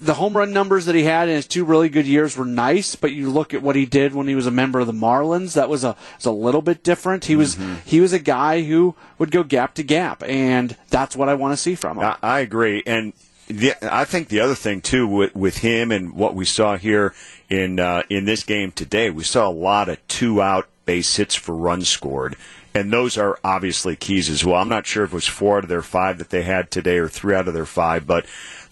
[0.01, 2.95] the home run numbers that he had in his two really good years were nice,
[2.95, 5.53] but you look at what he did when he was a member of the Marlins.
[5.53, 7.25] That was a was a little bit different.
[7.25, 7.75] He was Mm-hmm.
[7.85, 11.53] he was a guy who would go gap to gap, and that's what I want
[11.53, 12.03] to see from him.
[12.05, 13.13] I, I agree, and
[13.47, 17.13] the, I think the other thing too with, with him and what we saw here
[17.49, 21.35] in uh, in this game today, we saw a lot of two out base hits
[21.35, 22.35] for runs scored,
[22.73, 24.55] and those are obviously keys as well.
[24.55, 26.97] I'm not sure if it was four out of their five that they had today
[26.97, 28.25] or three out of their five, but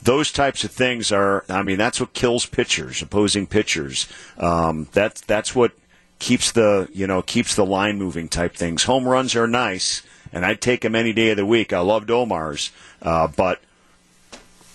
[0.03, 1.45] those types of things are.
[1.49, 4.07] I mean, that's what kills pitchers, opposing pitchers.
[4.37, 5.73] Um, that's that's what
[6.19, 8.83] keeps the you know keeps the line moving type things.
[8.83, 10.01] Home runs are nice,
[10.33, 11.73] and I'd take them any day of the week.
[11.73, 13.61] I loved Omar's, uh, but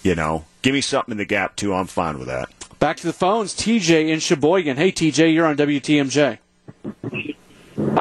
[0.03, 1.75] you know, give me something in the gap too.
[1.75, 2.49] I'm fine with that.
[2.79, 3.55] Back to the phones.
[3.55, 4.77] TJ in Sheboygan.
[4.77, 6.39] Hey, TJ, you're on WTMJ.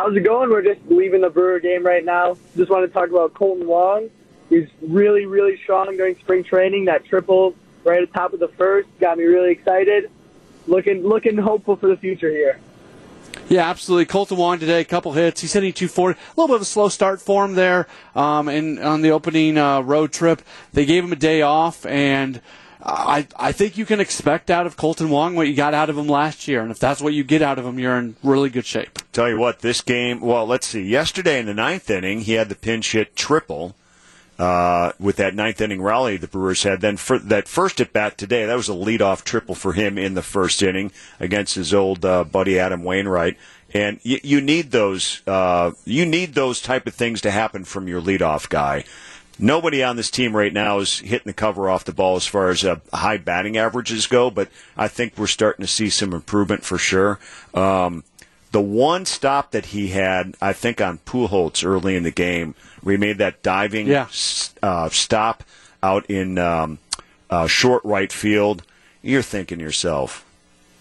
[0.05, 0.51] How's it going?
[0.51, 2.37] We're just leaving the Brewer game right now.
[2.55, 4.11] Just want to talk about Kolten Wong.
[4.49, 6.85] He's really, really strong during spring training.
[6.85, 10.11] That triple right at the top of the first got me really excited.
[10.67, 12.59] Looking, looking hopeful for the future here.
[13.49, 14.05] Yeah, absolutely.
[14.05, 15.41] Kolten Wong today, a couple hits.
[15.41, 16.19] He's hitting 240.
[16.19, 19.57] A little bit of a slow start for him there um, and on the opening
[19.57, 20.43] uh, road trip.
[20.71, 22.41] They gave him a day off, and
[22.85, 25.97] I, I think you can expect out of Kolten Wong what you got out of
[25.97, 26.61] him last year.
[26.61, 28.99] And if that's what you get out of him, you're in really good shape.
[29.11, 30.19] Tell you what, this game.
[30.19, 30.83] Well, let's see.
[30.83, 33.75] Yesterday in the ninth inning, he had the pinch hit triple.
[34.37, 38.17] Uh, with that ninth inning rally the Brewers had, then for that first at bat
[38.17, 42.03] today, that was a leadoff triple for him in the first inning against his old
[42.03, 43.37] uh, buddy Adam Wainwright.
[43.73, 47.87] And you, you need those, uh, you need those type of things to happen from
[47.87, 48.83] your leadoff guy.
[49.37, 52.49] Nobody on this team right now is hitting the cover off the ball as far
[52.49, 56.63] as uh, high batting averages go, but I think we're starting to see some improvement
[56.63, 57.19] for sure.
[57.53, 58.03] Um,
[58.51, 62.93] the one stop that he had, I think, on Pujols early in the game, where
[62.93, 64.03] he made that diving Yeah.
[64.03, 65.43] s- uh, stop
[65.83, 66.79] out in um,
[67.29, 68.63] uh, short right field,
[69.01, 70.23] you're thinking to yourself,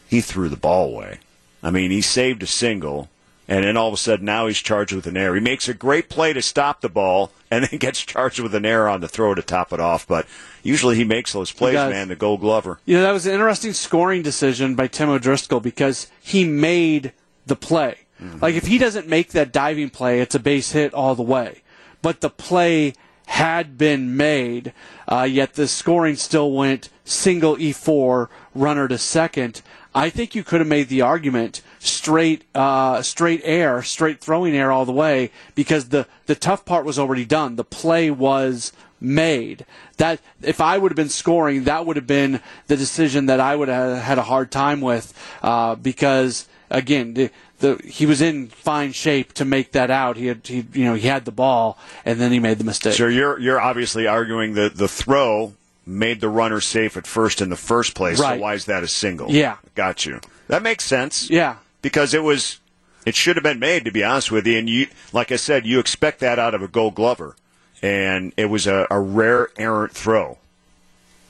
[0.08, 1.18] he threw the ball away.
[1.62, 3.08] I mean, he saved a single,
[3.46, 5.34] and then all of a sudden now he's charged with an error.
[5.34, 8.64] He makes a great play to stop the ball, and then gets charged with an
[8.64, 10.06] error on the throw to top it off.
[10.06, 10.26] But
[10.62, 12.08] usually he makes those plays, man.
[12.08, 12.80] The Gold Glover.
[12.84, 17.12] You know, that was an interesting scoring decision by Tim O'Driscoll because he made
[17.46, 17.98] the play.
[18.40, 21.62] Like, if he doesn't make that diving play, it's a base hit all the way.
[22.00, 22.94] But the play
[23.26, 24.72] had been made,
[25.08, 29.60] uh, yet the scoring still went single E4, runner to second.
[29.94, 34.72] I think you could have made the argument straight, uh, straight air, straight throwing air
[34.72, 37.56] all the way because the, the tough part was already done.
[37.56, 39.64] The play was made.
[39.98, 43.54] That if I would have been scoring, that would have been the decision that I
[43.54, 48.48] would have had a hard time with uh, because again, the, the he was in
[48.48, 50.16] fine shape to make that out.
[50.16, 52.94] He had he you know he had the ball and then he made the mistake.
[52.94, 55.54] So you're you're obviously arguing that the throw
[55.86, 58.18] made the runner safe at first in the first place.
[58.20, 58.36] Right.
[58.36, 59.30] So why is that a single?
[59.30, 59.56] Yeah.
[59.74, 60.20] got you.
[60.48, 61.30] That makes sense.
[61.30, 61.56] Yeah.
[61.82, 62.60] because it was
[63.04, 64.58] it should have been made to be honest with you.
[64.58, 67.36] And you, like I said, you expect that out of a Gold Glover,
[67.82, 70.38] and it was a, a rare errant throw.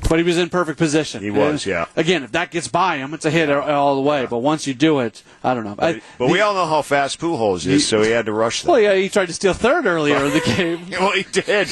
[0.09, 1.23] But he was in perfect position.
[1.23, 1.87] He was, And, yeah.
[1.97, 4.27] Again, if that gets by him, it's a hit all the way.
[4.27, 5.75] But once you do it, I don't know.
[5.79, 8.71] I- But we all know how fast Pujols is, so he had to rush that.
[8.71, 10.87] Well, yeah, he tried to steal third earlier in the game.
[10.91, 11.69] well, he did.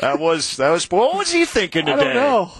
[0.00, 0.90] That was that was.
[0.90, 2.00] What was he thinking today?
[2.00, 2.50] I don't know.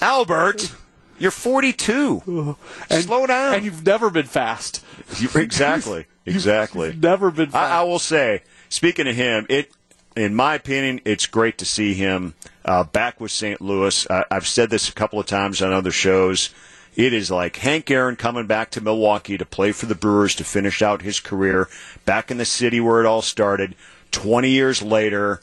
[0.00, 0.72] Albert.
[1.16, 2.56] You're 42.
[2.90, 3.54] Slow down.
[3.54, 4.84] And you've never been fast.
[5.18, 6.06] You- exactly.
[6.26, 6.96] Exactly.
[6.98, 7.70] Never been fast.
[7.70, 9.70] I, I will say, speaking of him, it,
[10.16, 13.60] in my opinion, it's great to see him uh, back with St.
[13.60, 14.06] Louis.
[14.10, 16.50] I, I've said this a couple of times on other shows.
[16.96, 20.44] It is like Hank Aaron coming back to Milwaukee to play for the Brewers to
[20.44, 21.68] finish out his career
[22.04, 23.74] back in the city where it all started.
[24.12, 25.40] 20 years later,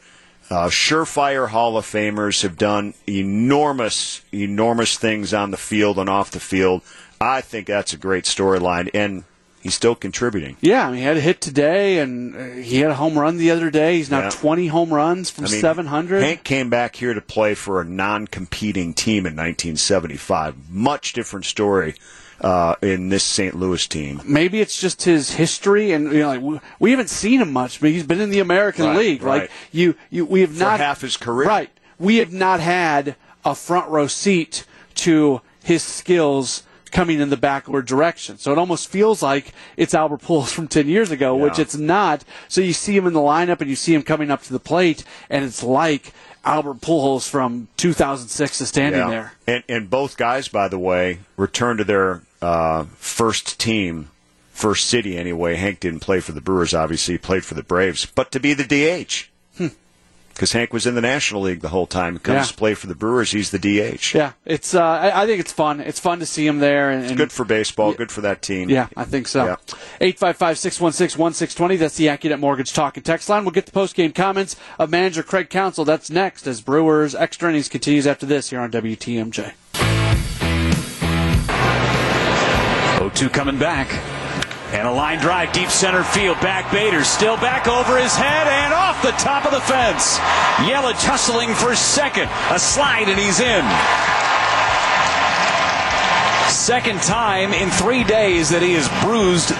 [0.49, 6.31] uh, surefire Hall of Famers have done enormous, enormous things on the field and off
[6.31, 6.81] the field.
[7.19, 9.25] I think that's a great storyline, and
[9.61, 10.57] he's still contributing.
[10.61, 13.37] Yeah, I mean, he had a hit today, and uh, he had a home run
[13.37, 13.97] the other day.
[13.97, 14.29] He's now Yeah.
[14.29, 16.21] 20 home runs from I mean, 700.
[16.21, 20.69] Hank came back here to play for a non-competing team in 1975.
[20.69, 21.95] Much different story
[22.41, 23.55] uh, in this St.
[23.55, 24.21] Louis team.
[24.25, 27.79] Maybe it's just his history, and you know, like we, we haven't seen him much,
[27.79, 29.21] but he's been in the American Right, League.
[29.23, 29.41] right.
[29.43, 31.47] Like you, you, we have For not half his career.
[31.47, 31.69] Right,
[31.99, 37.85] we have not had a front row seat to his skills coming in the backward
[37.85, 38.37] direction.
[38.37, 41.43] So it almost feels like it's Albert Pujols from 10 years ago, yeah.
[41.43, 42.23] which it's not.
[42.47, 44.59] So you see him in the lineup and you see him coming up to the
[44.59, 49.09] plate, and it's like Albert Pujols from 2006 is standing yeah.
[49.09, 49.33] there.
[49.47, 54.09] And, and both guys, by the way, returned to their uh, first team,
[54.51, 55.55] first city anyway.
[55.55, 58.53] Hank didn't play for the Brewers, obviously, he played for the Braves, but to be
[58.53, 59.30] the DH
[60.33, 62.13] because Hank was in the National League the whole time.
[62.13, 62.43] He comes yeah.
[62.43, 63.31] to play for the Brewers.
[63.31, 64.15] He's the DH.
[64.15, 64.73] Yeah, it's.
[64.73, 65.79] Uh, I, I, think it's fun.
[65.79, 66.89] It's fun to see him there.
[66.89, 67.91] And, and good for baseball.
[67.91, 68.69] Yeah, good for that team.
[68.69, 69.57] Yeah, I think so.
[69.99, 71.75] Eight five five six one six one six twenty.
[71.75, 73.43] That's the AccuNet Mortgage Talk and Text line.
[73.43, 75.85] We'll get the post game comments of manager Craig Counsell.
[75.85, 79.53] That's next as Brewers extra innings continues after this here on WTMJ.
[83.01, 84.10] 0-2 coming back.
[84.71, 86.39] And a line drive, deep center field.
[86.39, 90.17] Back Bader, still back over his head and off the top of the fence.
[90.63, 92.29] Yelich hustling for second.
[92.49, 93.65] A slide and he's in.
[96.49, 99.51] Second time in three days that he is bruised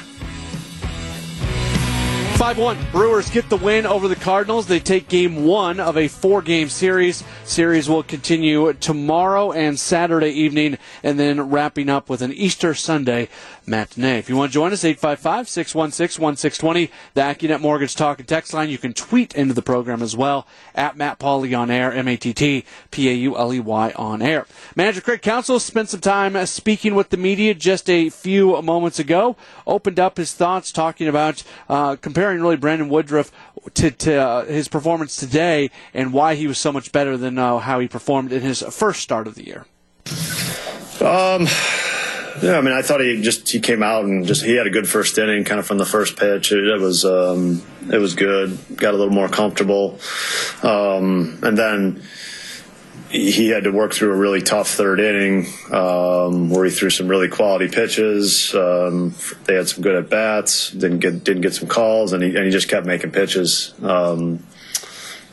[2.42, 2.78] 5 1.
[2.92, 4.66] Brewers get the win over the Cardinals.
[4.66, 7.24] They take game one of a four game series.
[7.44, 13.30] Series will continue tomorrow and Saturday evening, and then wrapping up with an Easter Sunday
[13.68, 14.18] matinee.
[14.18, 18.56] If you want to join us, 855 616 1620, the AccuNet Mortgage Talk and Text
[18.56, 18.70] line.
[18.70, 22.18] You can tweet into the program as well at Matt Pauley on air, M A
[22.18, 24.48] T T P A U L E Y on air.
[24.76, 29.36] Manager Craig Counsell spent some time speaking with the media just a few moments ago,
[29.68, 33.32] opened up his thoughts talking about uh, comparing comparing really Brandon Woodruff
[33.74, 37.60] to, to uh, his performance today and why he was so much better than uh,
[37.60, 39.66] how he performed in his first start of the year.
[41.02, 41.48] Um.
[42.42, 44.70] Yeah, I mean, I thought he just he came out and just he had a
[44.70, 46.54] good first inning, kind of from the first pitch.
[46.54, 48.58] It, it was um, it was good.
[48.78, 50.00] Got a little more comfortable,
[50.64, 52.02] um, and then
[53.12, 57.10] he had to work through a really tough third inning um, where he threw some
[57.10, 58.56] really quality pitches.
[58.56, 59.14] Um,
[59.46, 62.46] they had some good at bats, didn't get didn't get some calls, and he, and
[62.46, 63.74] he just kept making pitches.
[63.84, 64.46] Um,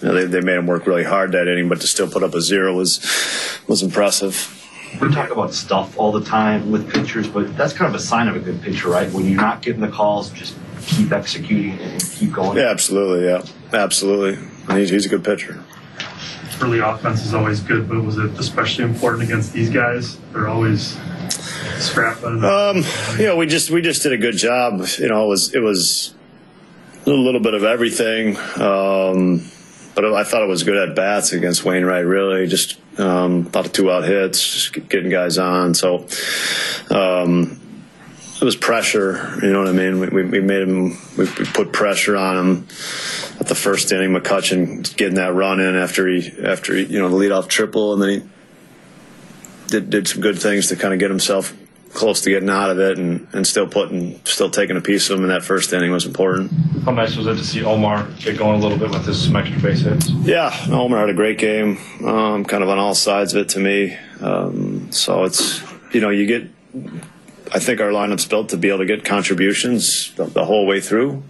[0.00, 2.24] you know, they, they made him work really hard that inning, but to still put
[2.24, 2.98] up a zero was
[3.68, 4.54] was impressive.
[5.00, 8.26] We talk about stuff all the time with pitchers, but that's kind of a sign
[8.26, 9.10] of a good pitcher, right?
[9.12, 12.56] When you're not getting the calls, just keep executing and keep going.
[12.56, 13.26] Yeah, absolutely.
[13.26, 14.48] Yeah, absolutely.
[14.74, 15.62] He's, he's a good pitcher
[16.60, 20.18] early offense is always good, but was it especially important against these guys?
[20.32, 20.98] They're always
[21.78, 22.44] scrapping.
[22.44, 22.84] Um,
[23.18, 24.84] you know, we just we just did a good job.
[24.98, 26.14] You know, it was it was
[27.06, 28.36] a little bit of everything.
[28.60, 29.50] Um,
[29.94, 32.04] but I thought it was good at bats against Wainwright.
[32.04, 35.74] Really, just um, about of two out hits, just getting guys on.
[35.74, 36.06] So
[36.90, 37.60] um,
[38.40, 39.36] it was pressure.
[39.42, 39.98] You know what I mean?
[39.98, 40.96] We, we made him.
[41.16, 42.68] We, we put pressure on him
[43.40, 44.10] at the first inning.
[44.10, 48.02] McCutchen getting that run in after he after he, you know the leadoff triple, and
[48.02, 48.28] then he
[49.68, 51.54] did did some good things to kind of get himself
[51.94, 55.18] close to getting out of it, and, and still putting still taking a piece of
[55.18, 56.52] him in that first inning was important.
[56.84, 59.34] How nice was it to see Omar get going a little bit with his some
[59.34, 60.10] extra base hits?
[60.10, 63.58] Yeah, Omar had a great game, um, kind of on all sides of it to
[63.58, 63.96] me.
[64.20, 65.60] Um, so it's
[65.92, 66.48] you know you get
[67.52, 70.80] I think our lineup's built to be able to get contributions the, the whole way
[70.80, 71.22] through.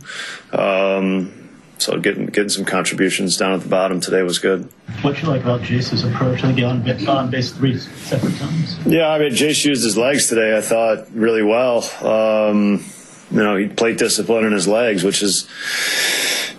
[0.52, 1.38] Um,
[1.78, 4.68] so getting getting some contributions down at the bottom today was good.
[5.02, 6.38] What you like about Jace's approach?
[6.38, 8.78] I think he on, on base three separate times.
[8.85, 10.57] Yeah, I mean Jace used his legs today.
[10.57, 11.85] I thought really well.
[12.04, 12.85] Um,
[13.31, 15.46] you know, he played discipline in his legs, which is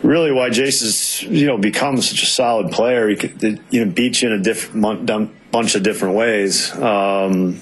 [0.03, 3.09] really why Jace has you know become such a solid player.
[3.09, 6.73] He could you know beat you in a different bunch of different ways.
[6.75, 7.61] Um,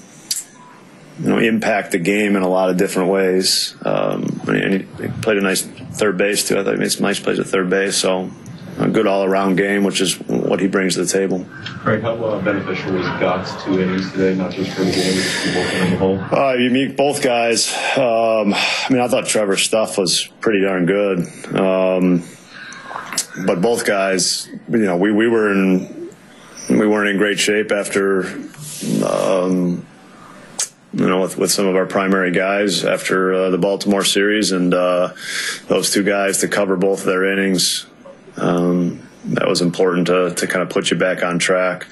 [1.20, 3.74] you know, impact the game in a lot of different ways.
[3.84, 6.58] Um, and he, he, played a nice third base too.
[6.58, 7.96] I thought he made some nice plays at third base.
[7.96, 8.30] So
[8.78, 11.44] a good all-around game, which is what he brings to the table.
[11.64, 15.74] Craig, how uh, beneficial was Gott's two innings today, not just for the game, but
[15.74, 16.18] in the hole?
[16.18, 17.72] Uh, you meet both guys.
[17.96, 21.26] Um, I mean, I thought Trevor's stuff was pretty darn good.
[21.56, 22.22] Um,
[23.46, 25.98] but both guys, you know, we, we were in
[26.68, 28.24] we weren't in great shape after
[29.04, 29.86] um,
[30.98, 34.74] you know, with, with some of our primary guys after uh, the Baltimore series, and
[34.74, 35.14] uh,
[35.68, 37.86] those two guys to cover both their innings.
[38.36, 41.86] Um, that was important to, to kind of put you back on track.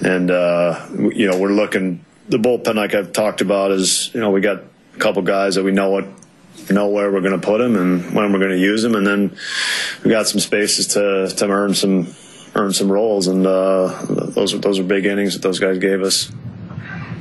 [0.00, 4.30] And, uh, you know, we're looking, the bullpen, like I've talked about, is, you know,
[4.30, 4.62] we got
[4.94, 6.06] a couple guys that we know what
[6.70, 9.06] know where we're going to put them and when we're going to use them, and
[9.06, 9.36] then
[10.02, 12.08] we got some spaces to to earn some
[12.54, 16.00] earn some roles, and uh, those are those are big innings that those guys gave
[16.00, 16.32] us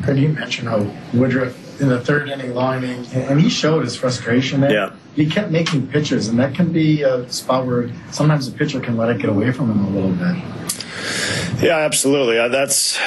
[0.04, 0.80] heard you mention how
[1.14, 4.72] Woodruff in the third inning, long inning, and he showed his frustration there.
[4.72, 4.96] Yeah.
[5.16, 8.98] He kept making pitches, and that can be a spot where sometimes a pitcher can
[8.98, 11.64] let it get away from him a little bit.
[11.64, 12.38] Yeah, absolutely.
[12.38, 13.00] Uh, that's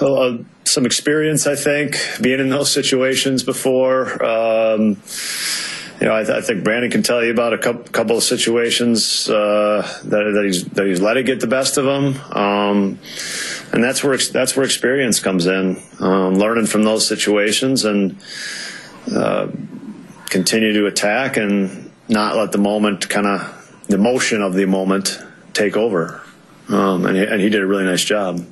[0.00, 4.22] uh, some experience, I think, being in those situations before.
[4.24, 4.96] Um,
[6.00, 8.22] you know, I, th- I, think Brandon can tell you about a couple, couple of
[8.22, 12.98] situations uh, that, that, he's that he's let it get the best of him, um,
[13.72, 15.80] and that's where that's where experience comes in.
[16.00, 18.16] Um, learning from those situations and
[19.14, 19.48] uh,
[20.30, 25.18] continue to attack and not let the moment kind of the emotion of the moment
[25.52, 26.22] take over.
[26.68, 28.46] Um, and, he, and he did a really nice job.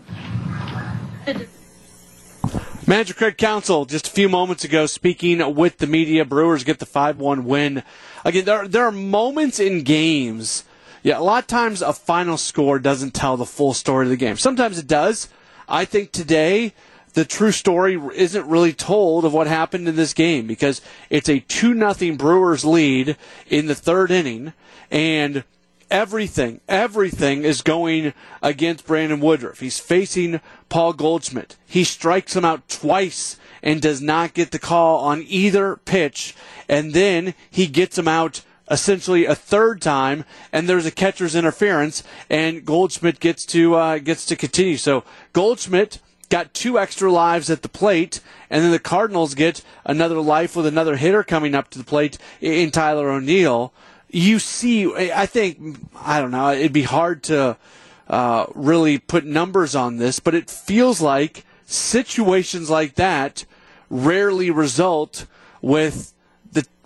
[2.89, 6.24] Manager Craig Counsell just a few moments ago speaking with the media.
[6.24, 7.82] Brewers get the 5-1 win.
[8.24, 10.64] Again, there, there are moments in games.
[11.03, 14.16] Yeah, a lot of times a final score doesn't tell the full story of the
[14.16, 14.39] game.
[14.39, 15.28] Sometimes it does.
[15.68, 16.72] I think today
[17.12, 20.80] the true story isn't really told of what happened in this game because
[21.11, 23.18] it's a 2 nothing Brewers lead
[23.49, 24.55] in the third inning
[24.91, 25.45] and
[25.91, 28.12] everything, everything is going
[28.43, 29.61] against Brandon Woodruff.
[29.61, 31.57] He's facing Paul Goldschmidt.
[31.66, 36.34] He strikes him out twice and does not get the call on either pitch.
[36.68, 42.03] And then he gets him out essentially a third time, and there's a catcher's interference,
[42.28, 44.76] and Goldschmidt gets to uh, gets to continue.
[44.76, 48.20] So Goldschmidt got two extra lives at the plate,
[48.51, 52.18] and then the Cardinals get another life with another hitter coming up to the plate
[52.41, 53.72] in Tyler O'Neill
[54.11, 57.57] you see, I think, I don't know, it'd be hard to
[58.09, 63.45] uh, really put numbers on this, but it feels like situations like that
[63.91, 65.27] rarely result
[65.61, 66.15] with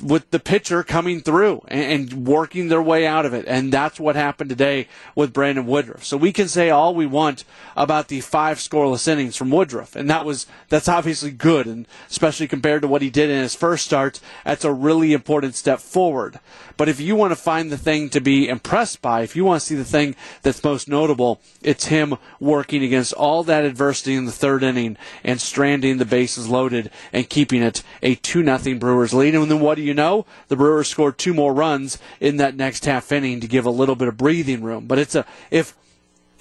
[0.03, 3.45] with the pitcher coming through and, and, working their way out of it.
[3.47, 6.05] And that's what happened today with Brandon Woodruff.
[6.05, 7.45] So we can say all we want
[7.77, 9.95] about the five scoreless innings from Woodruff.
[9.95, 13.55] And that was that's obviously good and especially compared to what he did in his
[13.55, 16.41] first start, that's a really important step forward.
[16.77, 19.61] But if you want to find the thing to be impressed by, if you want
[19.61, 24.25] to see the thing that's most notable, it's him working against all that adversity in
[24.25, 29.15] the third inning and stranding the bases loaded and keeping it a 2 nothing Brewers
[29.15, 29.35] lead.
[29.35, 30.27] And then what do you know?
[30.49, 33.95] The Brewers scored two more runs in that next half inning to give a little
[33.95, 34.87] bit of breathing room.
[34.87, 35.77] But it's a if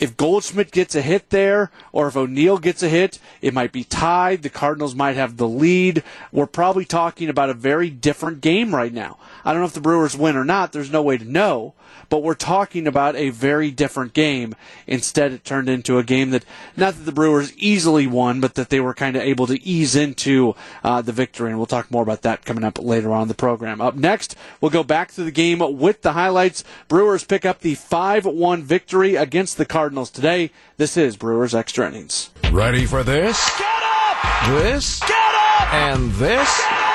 [0.02, 3.84] if Goldschmidt gets a hit there, or if O'Neill gets a hit, it might be
[3.84, 4.42] tied.
[4.42, 6.04] The Cardinals might have the lead.
[6.32, 9.20] We're probably talking about a very different game right now.
[9.44, 10.72] I don't know if the Brewers win or not.
[10.72, 11.74] There's no way to know.
[12.10, 14.56] But we're talking about a very different game.
[14.86, 16.44] Instead, it turned into a game that,
[16.76, 19.96] not that the Brewers easily won, but that they were kind of able to ease
[19.96, 21.50] into uh, the victory.
[21.50, 23.82] And we'll talk more about that coming up later on in the program.
[23.82, 26.64] Up next, we'll go back to the game with the highlights.
[26.88, 30.52] Brewers pick up the 5 1 victory against the Cardinals today.
[30.78, 32.30] This is Brewers Extra Innings.
[32.52, 33.50] Ready for this?
[33.58, 34.48] Get up!
[34.50, 35.00] This?
[35.00, 35.74] Get up!
[35.74, 36.91] And this?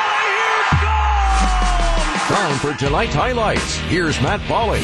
[2.28, 3.76] Get Time for tonight's highlights.
[3.76, 4.80] Here's Matt Pauley.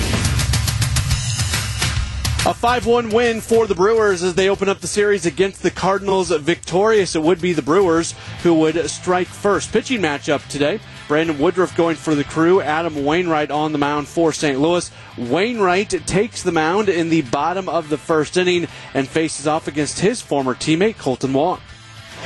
[2.49, 5.70] A 5 1 win for the Brewers as they open up the series against the
[5.70, 6.30] Cardinals.
[6.30, 9.72] Victorious, it would be the Brewers who would strike first.
[9.72, 10.78] Pitching matchup today.
[11.09, 12.61] Brandon Woodruff going for the crew.
[12.61, 14.61] Adam Wainwright on the mound for St.
[14.61, 14.90] Louis.
[15.18, 19.99] Wainwright takes the mound in the bottom of the first inning and faces off against
[19.99, 21.61] his former teammate, Kolten Wong.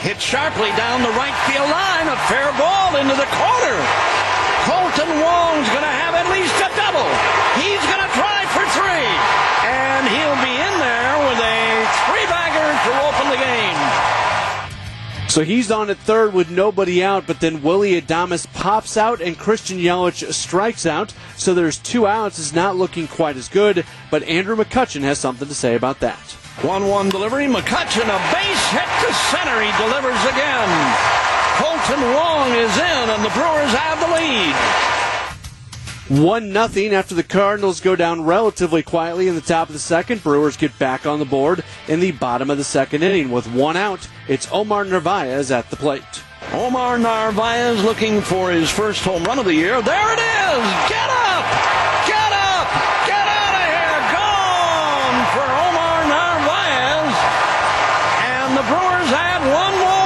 [0.01, 2.09] Hit sharply down the right field line.
[2.09, 4.26] A fair ball into the corner.
[4.67, 7.07] Kolten Wong's going to have at least a double.
[7.55, 9.11] He's going to try for three.
[9.63, 13.79] And he'll be in there with a three-bagger to open the game.
[15.31, 19.39] So he's on at third with nobody out, but then Willie Adames pops out and
[19.39, 21.15] Christian Yelich strikes out.
[21.37, 22.41] So there's two outs.
[22.41, 26.19] It's not looking quite as good, but Andrew McCutchen has something to say about that.
[26.63, 27.47] 1 1 delivery.
[27.47, 29.63] McCutchen, a base hit to center.
[29.63, 31.16] He delivers again.
[31.57, 34.55] Kolten Wong is in, and the Brewers have the lead.
[36.23, 40.23] One nothing after the Cardinals go down relatively quietly in the top of the second.
[40.23, 43.79] Brewers get back on the board in the bottom of the second inning with one
[43.79, 44.07] out.
[44.29, 46.23] It's Omar Narvaez at the plate.
[46.53, 49.81] Omar Narvaez looking for his first home run of the year.
[49.81, 50.63] There it is!
[50.93, 51.47] Get up!
[52.07, 52.67] Get out
[53.57, 54.01] of here!
[54.13, 57.17] Gone for Omar Narvaez.
[58.29, 59.97] And the Brewers add one more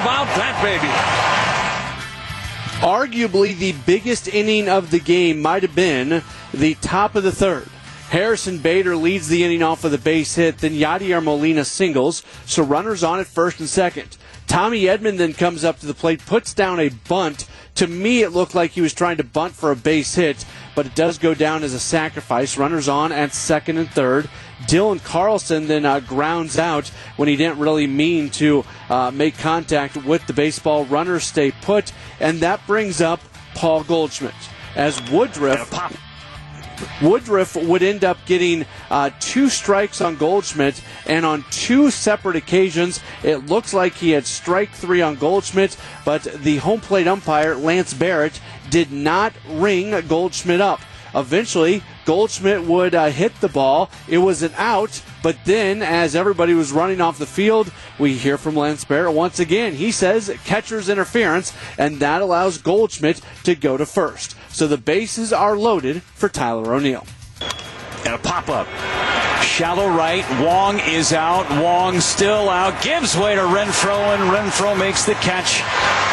[0.00, 0.86] about that baby.
[2.80, 6.22] Arguably, the biggest inning of the game might have been
[6.54, 7.68] the top of the third.
[8.08, 12.62] Harrison Bader leads the inning off with a base hit, then Yadier Molina singles, so
[12.62, 14.16] runners on at first and second.
[14.46, 17.46] Tommy Edman then comes up to the plate, puts down a bunt.
[17.74, 20.86] To me, it looked like he was trying to bunt for a base hit, but
[20.86, 22.56] it does go down as a sacrifice.
[22.56, 24.30] Runners on at second and third.
[24.66, 29.96] Dylan Carlson then uh, grounds out when he didn't really mean to uh, make contact
[29.96, 30.84] with the baseball.
[30.84, 33.20] runner, stay put, and that brings up
[33.54, 34.34] Paul Goldschmidt
[34.76, 35.70] as Woodruff
[37.02, 43.00] Woodruff would end up getting uh, two strikes on Goldschmidt, and on two separate occasions,
[43.22, 47.94] it looks like he had strike three on Goldschmidt, but the home plate umpire, Lance
[47.94, 48.40] Barrett,
[48.70, 50.80] did not ring Goldschmidt up.
[51.14, 53.90] Eventually, Goldschmidt would uh, hit the ball.
[54.08, 58.38] It was an out, but then as everybody was running off the field, we hear
[58.38, 59.74] from Lance Barrett once again.
[59.74, 64.36] He says catcher's interference, and that allows Goldschmidt to go to first.
[64.48, 67.06] So the bases are loaded for Tyler O'Neill.
[68.10, 68.66] And a pop up.
[69.40, 70.28] Shallow right.
[70.44, 71.48] Wong is out.
[71.62, 72.82] Wong still out.
[72.82, 75.62] Gives way to Renfroe, and Renfroe makes the catch.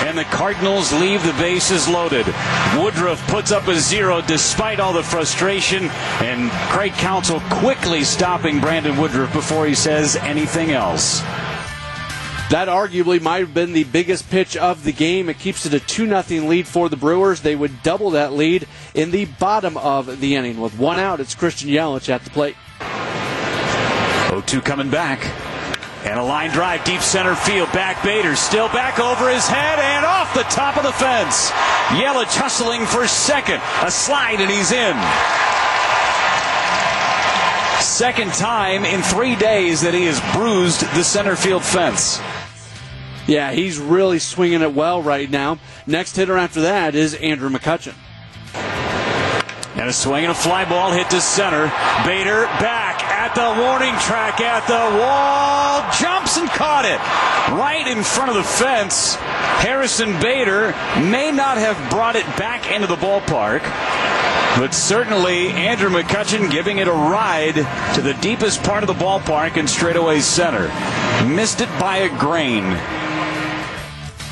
[0.06, 2.28] And the Cardinals leave the bases loaded.
[2.76, 5.86] Woodruff puts up a zero despite all the frustration.
[6.22, 11.24] And Craig Counsell quickly stopping Brandon Woodruff before he says anything else.
[12.50, 15.28] That arguably might have been the biggest pitch of the game.
[15.28, 17.42] It keeps it a 2 0 lead for the Brewers.
[17.42, 20.62] They would double that lead in the bottom of the inning.
[20.62, 22.56] With one out, it's Christian Yelich at the plate.
[24.30, 25.26] 0 2 coming back.
[26.06, 27.70] And a line drive deep center field.
[27.74, 31.52] Back Bader still back over his head and off the top of the fence.
[32.00, 33.62] Yelich hustling for second.
[33.84, 34.96] A slide and he's in.
[37.98, 42.20] Second time in three days that he has bruised the center field fence.
[43.26, 45.58] Yeah, he's really swinging it well right now.
[45.88, 47.96] Next hitter after that is Andrew McCutchen.
[48.54, 51.74] And a swing and a fly ball hit to center.
[52.06, 55.82] Bader back at the warning track at the wall.
[56.00, 57.02] Jumps and caught it
[57.58, 59.16] right in front of the fence.
[59.16, 60.68] Harrison Bader
[61.10, 63.64] may not have brought it back into the ballpark.
[64.58, 67.54] But certainly Andrew McCutchen giving it a ride
[67.94, 70.68] to the deepest part of the ballpark in straightaway center.
[71.28, 72.64] Missed it by a grain.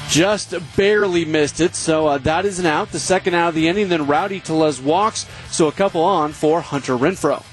[0.10, 2.92] Just barely missed it, so uh, that is an out.
[2.92, 6.60] The second out of the inning, then Rowdy Tellez walks, so a couple on for
[6.60, 7.44] Hunter Renfroe.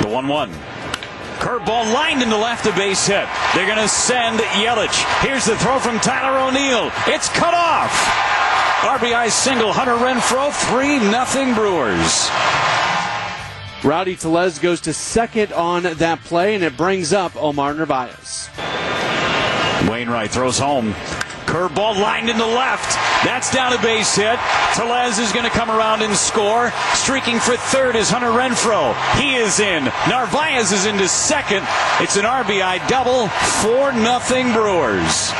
[0.00, 0.52] The 1 1.
[1.40, 3.26] Curveball lined into left of base hit.
[3.52, 5.22] They're going to send Yelich.
[5.22, 6.92] Here's the throw from Tyler O'Neill.
[7.08, 8.29] It's cut off.
[8.80, 12.30] RBI single, Hunter Renfroe, 3 0 Brewers.
[13.84, 18.48] Rowdy Tellez goes to second on that play, and it brings up Omar Narvaez.
[19.86, 20.94] Wainwright throws home.
[21.44, 22.96] Curveball lined into left.
[23.22, 24.38] That's down a base hit.
[24.72, 26.72] Tellez is going to come around and score.
[26.94, 28.96] Streaking for third is Hunter Renfroe.
[29.20, 29.84] He is in.
[30.08, 31.66] Narvaez is into second.
[32.00, 33.28] It's an RBI double.
[33.28, 35.32] 4 nothing Brewers.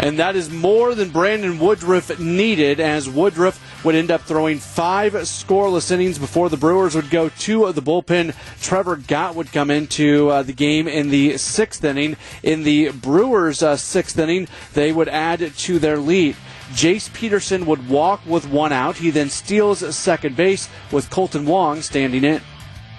[0.00, 5.12] And that is more than Brandon Woodruff needed, as Woodruff would end up throwing five
[5.12, 8.34] scoreless innings before the Brewers would go to the bullpen.
[8.62, 12.16] Trevor Gott would come into uh, the game in the sixth inning.
[12.42, 16.34] In the Brewers' uh, sixth inning, they would add to their lead.
[16.70, 18.96] Jace Peterson would walk with one out.
[18.96, 22.40] He then steals second base with Kolten Wong standing in.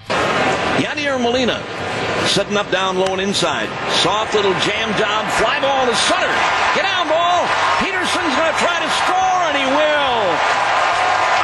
[0.06, 1.81] Yadier Molina
[2.26, 3.68] setting up down low and inside.
[4.02, 6.32] Soft little jam job, fly ball to center.
[6.74, 7.44] Get down, ball.
[7.80, 10.18] Peterson's going to try to score, and he will.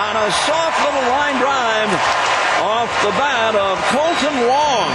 [0.08, 1.90] On a soft little line drive
[2.62, 4.88] off the bat of Kolten Wong.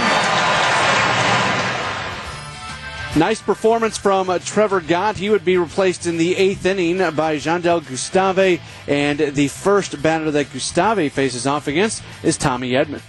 [3.16, 5.16] Nice performance from uh, Trevor Gott.
[5.16, 10.32] He would be replaced in the eighth inning by Jandel Gustave, and the first batter
[10.32, 13.02] that Gustave faces off against is Tommy Edman.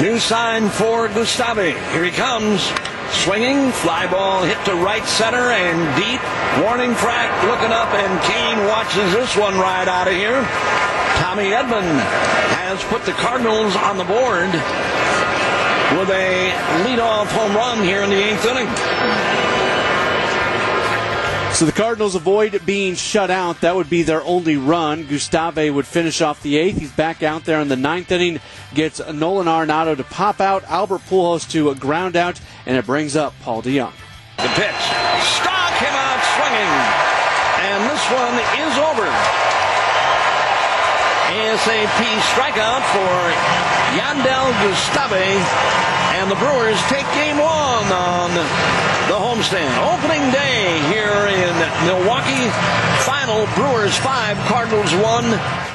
[0.00, 1.72] New sign for Gustave.
[1.92, 2.62] Here he comes.
[3.12, 6.22] Swinging, fly ball hit to right center and deep.
[6.64, 10.40] Warning track looking up, and Cain watches this one right out of here.
[11.20, 11.84] Tommy Edman
[12.56, 14.48] has put the Cardinals on the board
[16.00, 16.48] with a
[16.88, 19.29] leadoff home run here in the eighth inning.
[21.60, 23.60] So the Cardinals avoid being shut out.
[23.60, 25.04] That would be their only run.
[25.06, 26.78] Gustave would finish off the eighth.
[26.78, 28.40] He's back out there in the ninth inning.
[28.72, 33.34] Gets Nolan Arenado to pop out, Albert Pujols to ground out, and it brings up
[33.42, 33.92] Paul DeJong.
[34.38, 34.82] The pitch.
[35.36, 36.72] Stock him out swinging.
[37.68, 39.04] And this one is over.
[41.28, 42.00] ASAP
[42.32, 43.12] strikeout for
[44.00, 45.44] Jandel Gustave.
[46.16, 49.72] And the Brewers take game one on the homestand.
[49.94, 51.39] Opening day here in
[51.84, 52.48] Milwaukee.
[53.04, 55.70] Final Brewers 5, Cardinals 1.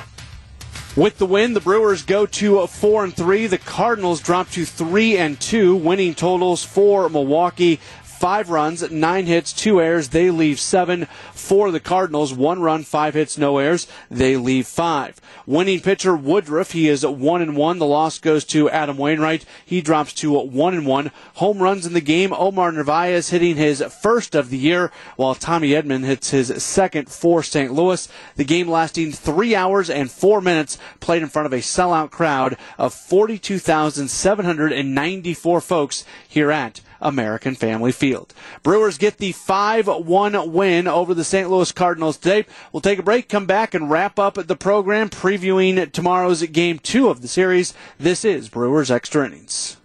[0.95, 3.47] With the win, the Brewers go to four and three.
[3.47, 5.75] The Cardinals drop to three and two.
[5.75, 7.81] Winning totals for Milwaukee:
[8.25, 10.09] five runs, nine hits, two errors.
[10.09, 11.05] They leave seven.
[11.31, 13.85] For the Cardinals, one run, five hits, no errors.
[14.09, 15.21] They leave five.
[15.45, 17.77] Winning pitcher Woodruff, he is one and one.
[17.77, 19.45] The loss goes to Adam Wainwright.
[19.63, 21.11] He drops to one and one.
[21.35, 22.33] Home runs in the game.
[22.33, 27.43] Omar Narvaez hitting his first of the year, while Tommy Edman hits his second for
[27.43, 27.71] St.
[27.71, 28.09] Louis.
[28.37, 32.57] The game lasting three hours and four minutes, played in front of a sellout crowd
[32.79, 38.33] of 42,794 folks here at American Family Field.
[38.63, 41.49] Brewers get the 5-1 win over the St.
[41.49, 42.45] Louis Cardinals today.
[42.73, 47.07] We'll take a break, come back and wrap up the program previewing tomorrow's game 2
[47.07, 47.73] of the series.
[47.99, 49.77] This is Brewers Extra Innings.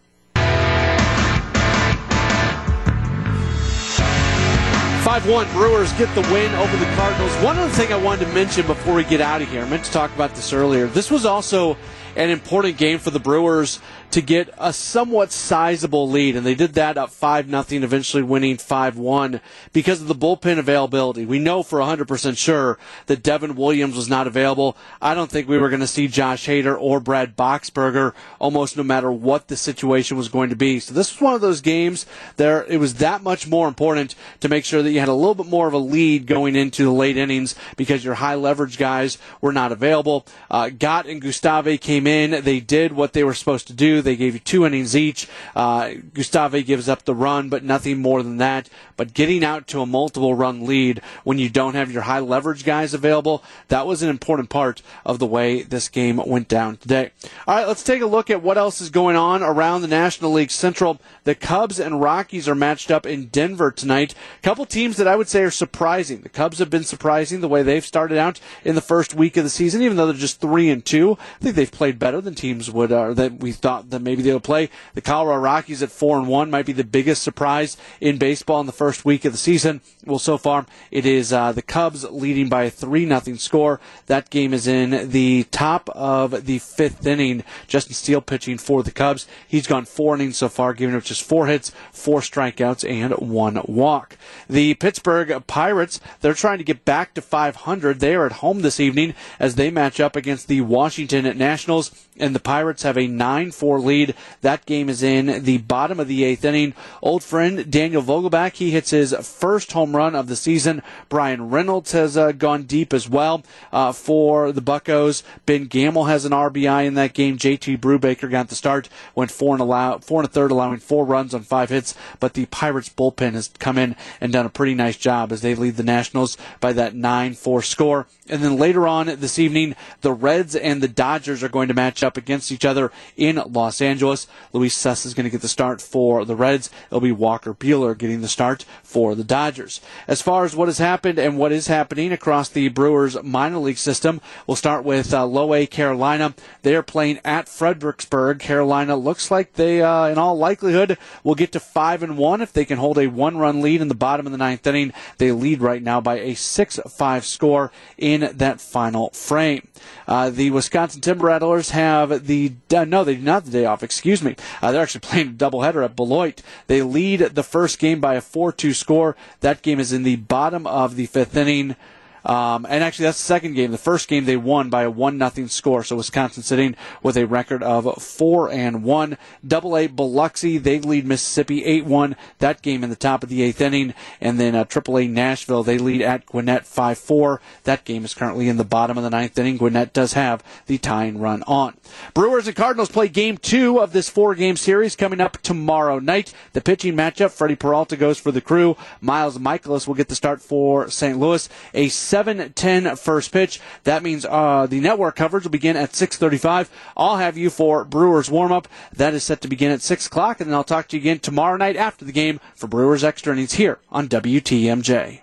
[5.01, 7.35] 5-1 Brewers get the win over the Cardinals.
[7.43, 9.85] One other thing I wanted to mention before we get out of here, I meant
[9.85, 10.87] to talk about this earlier.
[10.87, 11.77] This was also
[12.17, 16.75] an important game for the Brewers to get a somewhat sizable lead, and they did
[16.75, 19.41] that up five nothing, eventually winning five one
[19.73, 21.25] because of the bullpen availability.
[21.25, 24.77] We know for hundred percent sure that Devin Williams was not available.
[25.01, 28.83] I don't think we were going to see Josh Hader or Brad Boxberger almost no
[28.83, 30.81] matter what the situation was going to be.
[30.81, 32.07] So this was one of those games
[32.37, 32.65] there.
[32.65, 35.47] It was that much more important to make sure that you had a little bit
[35.47, 39.53] more of a lead going into the late innings because your high leverage guys were
[39.53, 40.27] not available.
[40.51, 42.43] Uh, Gott and Gustave came in.
[42.43, 44.00] They did what they were supposed to do.
[44.03, 45.29] They gave you two innings each.
[45.55, 48.69] Uh, Gustave gives up the run, but nothing more than that.
[48.97, 52.65] But getting out to a multiple run lead when you don't have your high leverage
[52.65, 57.11] guys available, that was an important part of the way this game went down today.
[57.47, 60.33] All right, let's take a look at what else is going on around the National
[60.33, 61.01] League Central.
[61.25, 64.15] The Cubs and Rockies are matched up in Denver tonight.
[64.39, 66.21] A couple teams that I would say are surprising.
[66.21, 69.45] The Cubs have been surprising the way they've started out in the first week of
[69.45, 71.19] the season, even though they're just three and two.
[71.41, 74.33] I think they've played better than teams would, uh, that we thought that maybe they
[74.33, 74.71] would play.
[74.95, 78.67] The Colorado Rockies at four and one might be the biggest surprise in baseball in
[78.67, 79.81] the first week of the season.
[80.05, 83.81] Well, so far it is uh, the Cubs leading by a three nothing score.
[84.07, 87.45] That game is in the top of the fifth inning.
[87.67, 89.27] Justin Steele pitching for the Cubs.
[89.47, 93.61] He's gone four innings so far, giving up just four hits, four strikeouts, and one
[93.67, 94.17] walk.
[94.49, 98.01] The Pittsburgh Pirates, they're trying to get back to 500.
[98.01, 101.91] They are at home this evening as they match up against the Washington Nationals
[102.21, 104.15] and the Pirates have a 9-4 lead.
[104.43, 106.75] That game is in the bottom of the eighth inning.
[107.03, 110.83] Old friend Daniel Vogelbach, he hits his first home run of the season.
[111.09, 113.43] Bryan Reynolds has uh, gone deep as well
[113.73, 115.23] uh, for the Buckos.
[115.47, 117.39] Ben Gamel has an RBI in that game.
[117.39, 121.05] JT Brubaker got the start, went four and allow four and a third, allowing four
[121.05, 121.95] runs on five hits.
[122.19, 125.55] But the Pirates bullpen has come in and done a pretty nice job as they
[125.55, 128.07] lead the Nationals by that 9-4 score.
[128.29, 132.03] And then later on this evening, the Reds and the Dodgers are going to match
[132.03, 134.27] up against each other in Los Angeles.
[134.53, 136.71] Luis Cessa is going to get the start for the Reds.
[136.89, 139.81] It'll be Walker Buehler getting the start for the Dodgers.
[140.07, 143.79] As far as what has happened and what is happening across the Brewers minor league
[143.79, 146.35] system, we'll start with uh, Low A Carolina.
[146.63, 148.39] They are playing at Fredericksburg.
[148.39, 152.53] Carolina looks like they, uh, in all likelihood, will get to five and one if
[152.53, 154.93] they can hold a one-run lead in the bottom of the ninth inning.
[155.19, 159.69] They lead right now by a six-five score in that final frame.
[160.07, 163.83] Uh, the Wisconsin Timber Rattlers have the uh, no, they do not the day off.
[163.83, 164.37] Excuse me.
[164.61, 166.43] Uh, they're actually playing a doubleheader at Beloit.
[166.67, 169.17] They lead the first game by a 4-2 score.
[169.41, 171.77] That game is in the bottom of the fifth inning.
[172.25, 173.71] Um, and actually, that's the second game.
[173.71, 175.85] The first game they won by a one nothing score.
[175.85, 179.17] So Wisconsin sitting with a record of four and one.
[179.47, 182.17] Double A Biloxi they lead Mississippi eight one.
[182.39, 185.63] That game in the top of the eighth inning, and then uh, Triple A Nashville
[185.63, 187.41] they lead at Gwinnett five four.
[187.65, 189.57] That game is currently in the bottom of the ninth inning.
[189.57, 191.77] Gwinnett does have the tying run on.
[192.15, 196.33] Brewers and Cardinals play game two of this four game series coming up tomorrow night.
[196.53, 198.77] The pitching matchup: Freddie Peralta goes for the Crew.
[199.01, 201.19] Miles Mikolas will get the start for St.
[201.19, 201.49] Louis.
[201.75, 203.61] A 7:10 first pitch.
[203.85, 206.69] That means uh, the network coverage will begin at 6:35.
[206.97, 208.67] I'll have you for Brewers warm up.
[208.93, 211.21] That is set to begin at 6 o'clock, and then I'll talk to you again
[211.21, 215.21] tomorrow night after the game for Brewers Extra Innings here on WTMJ.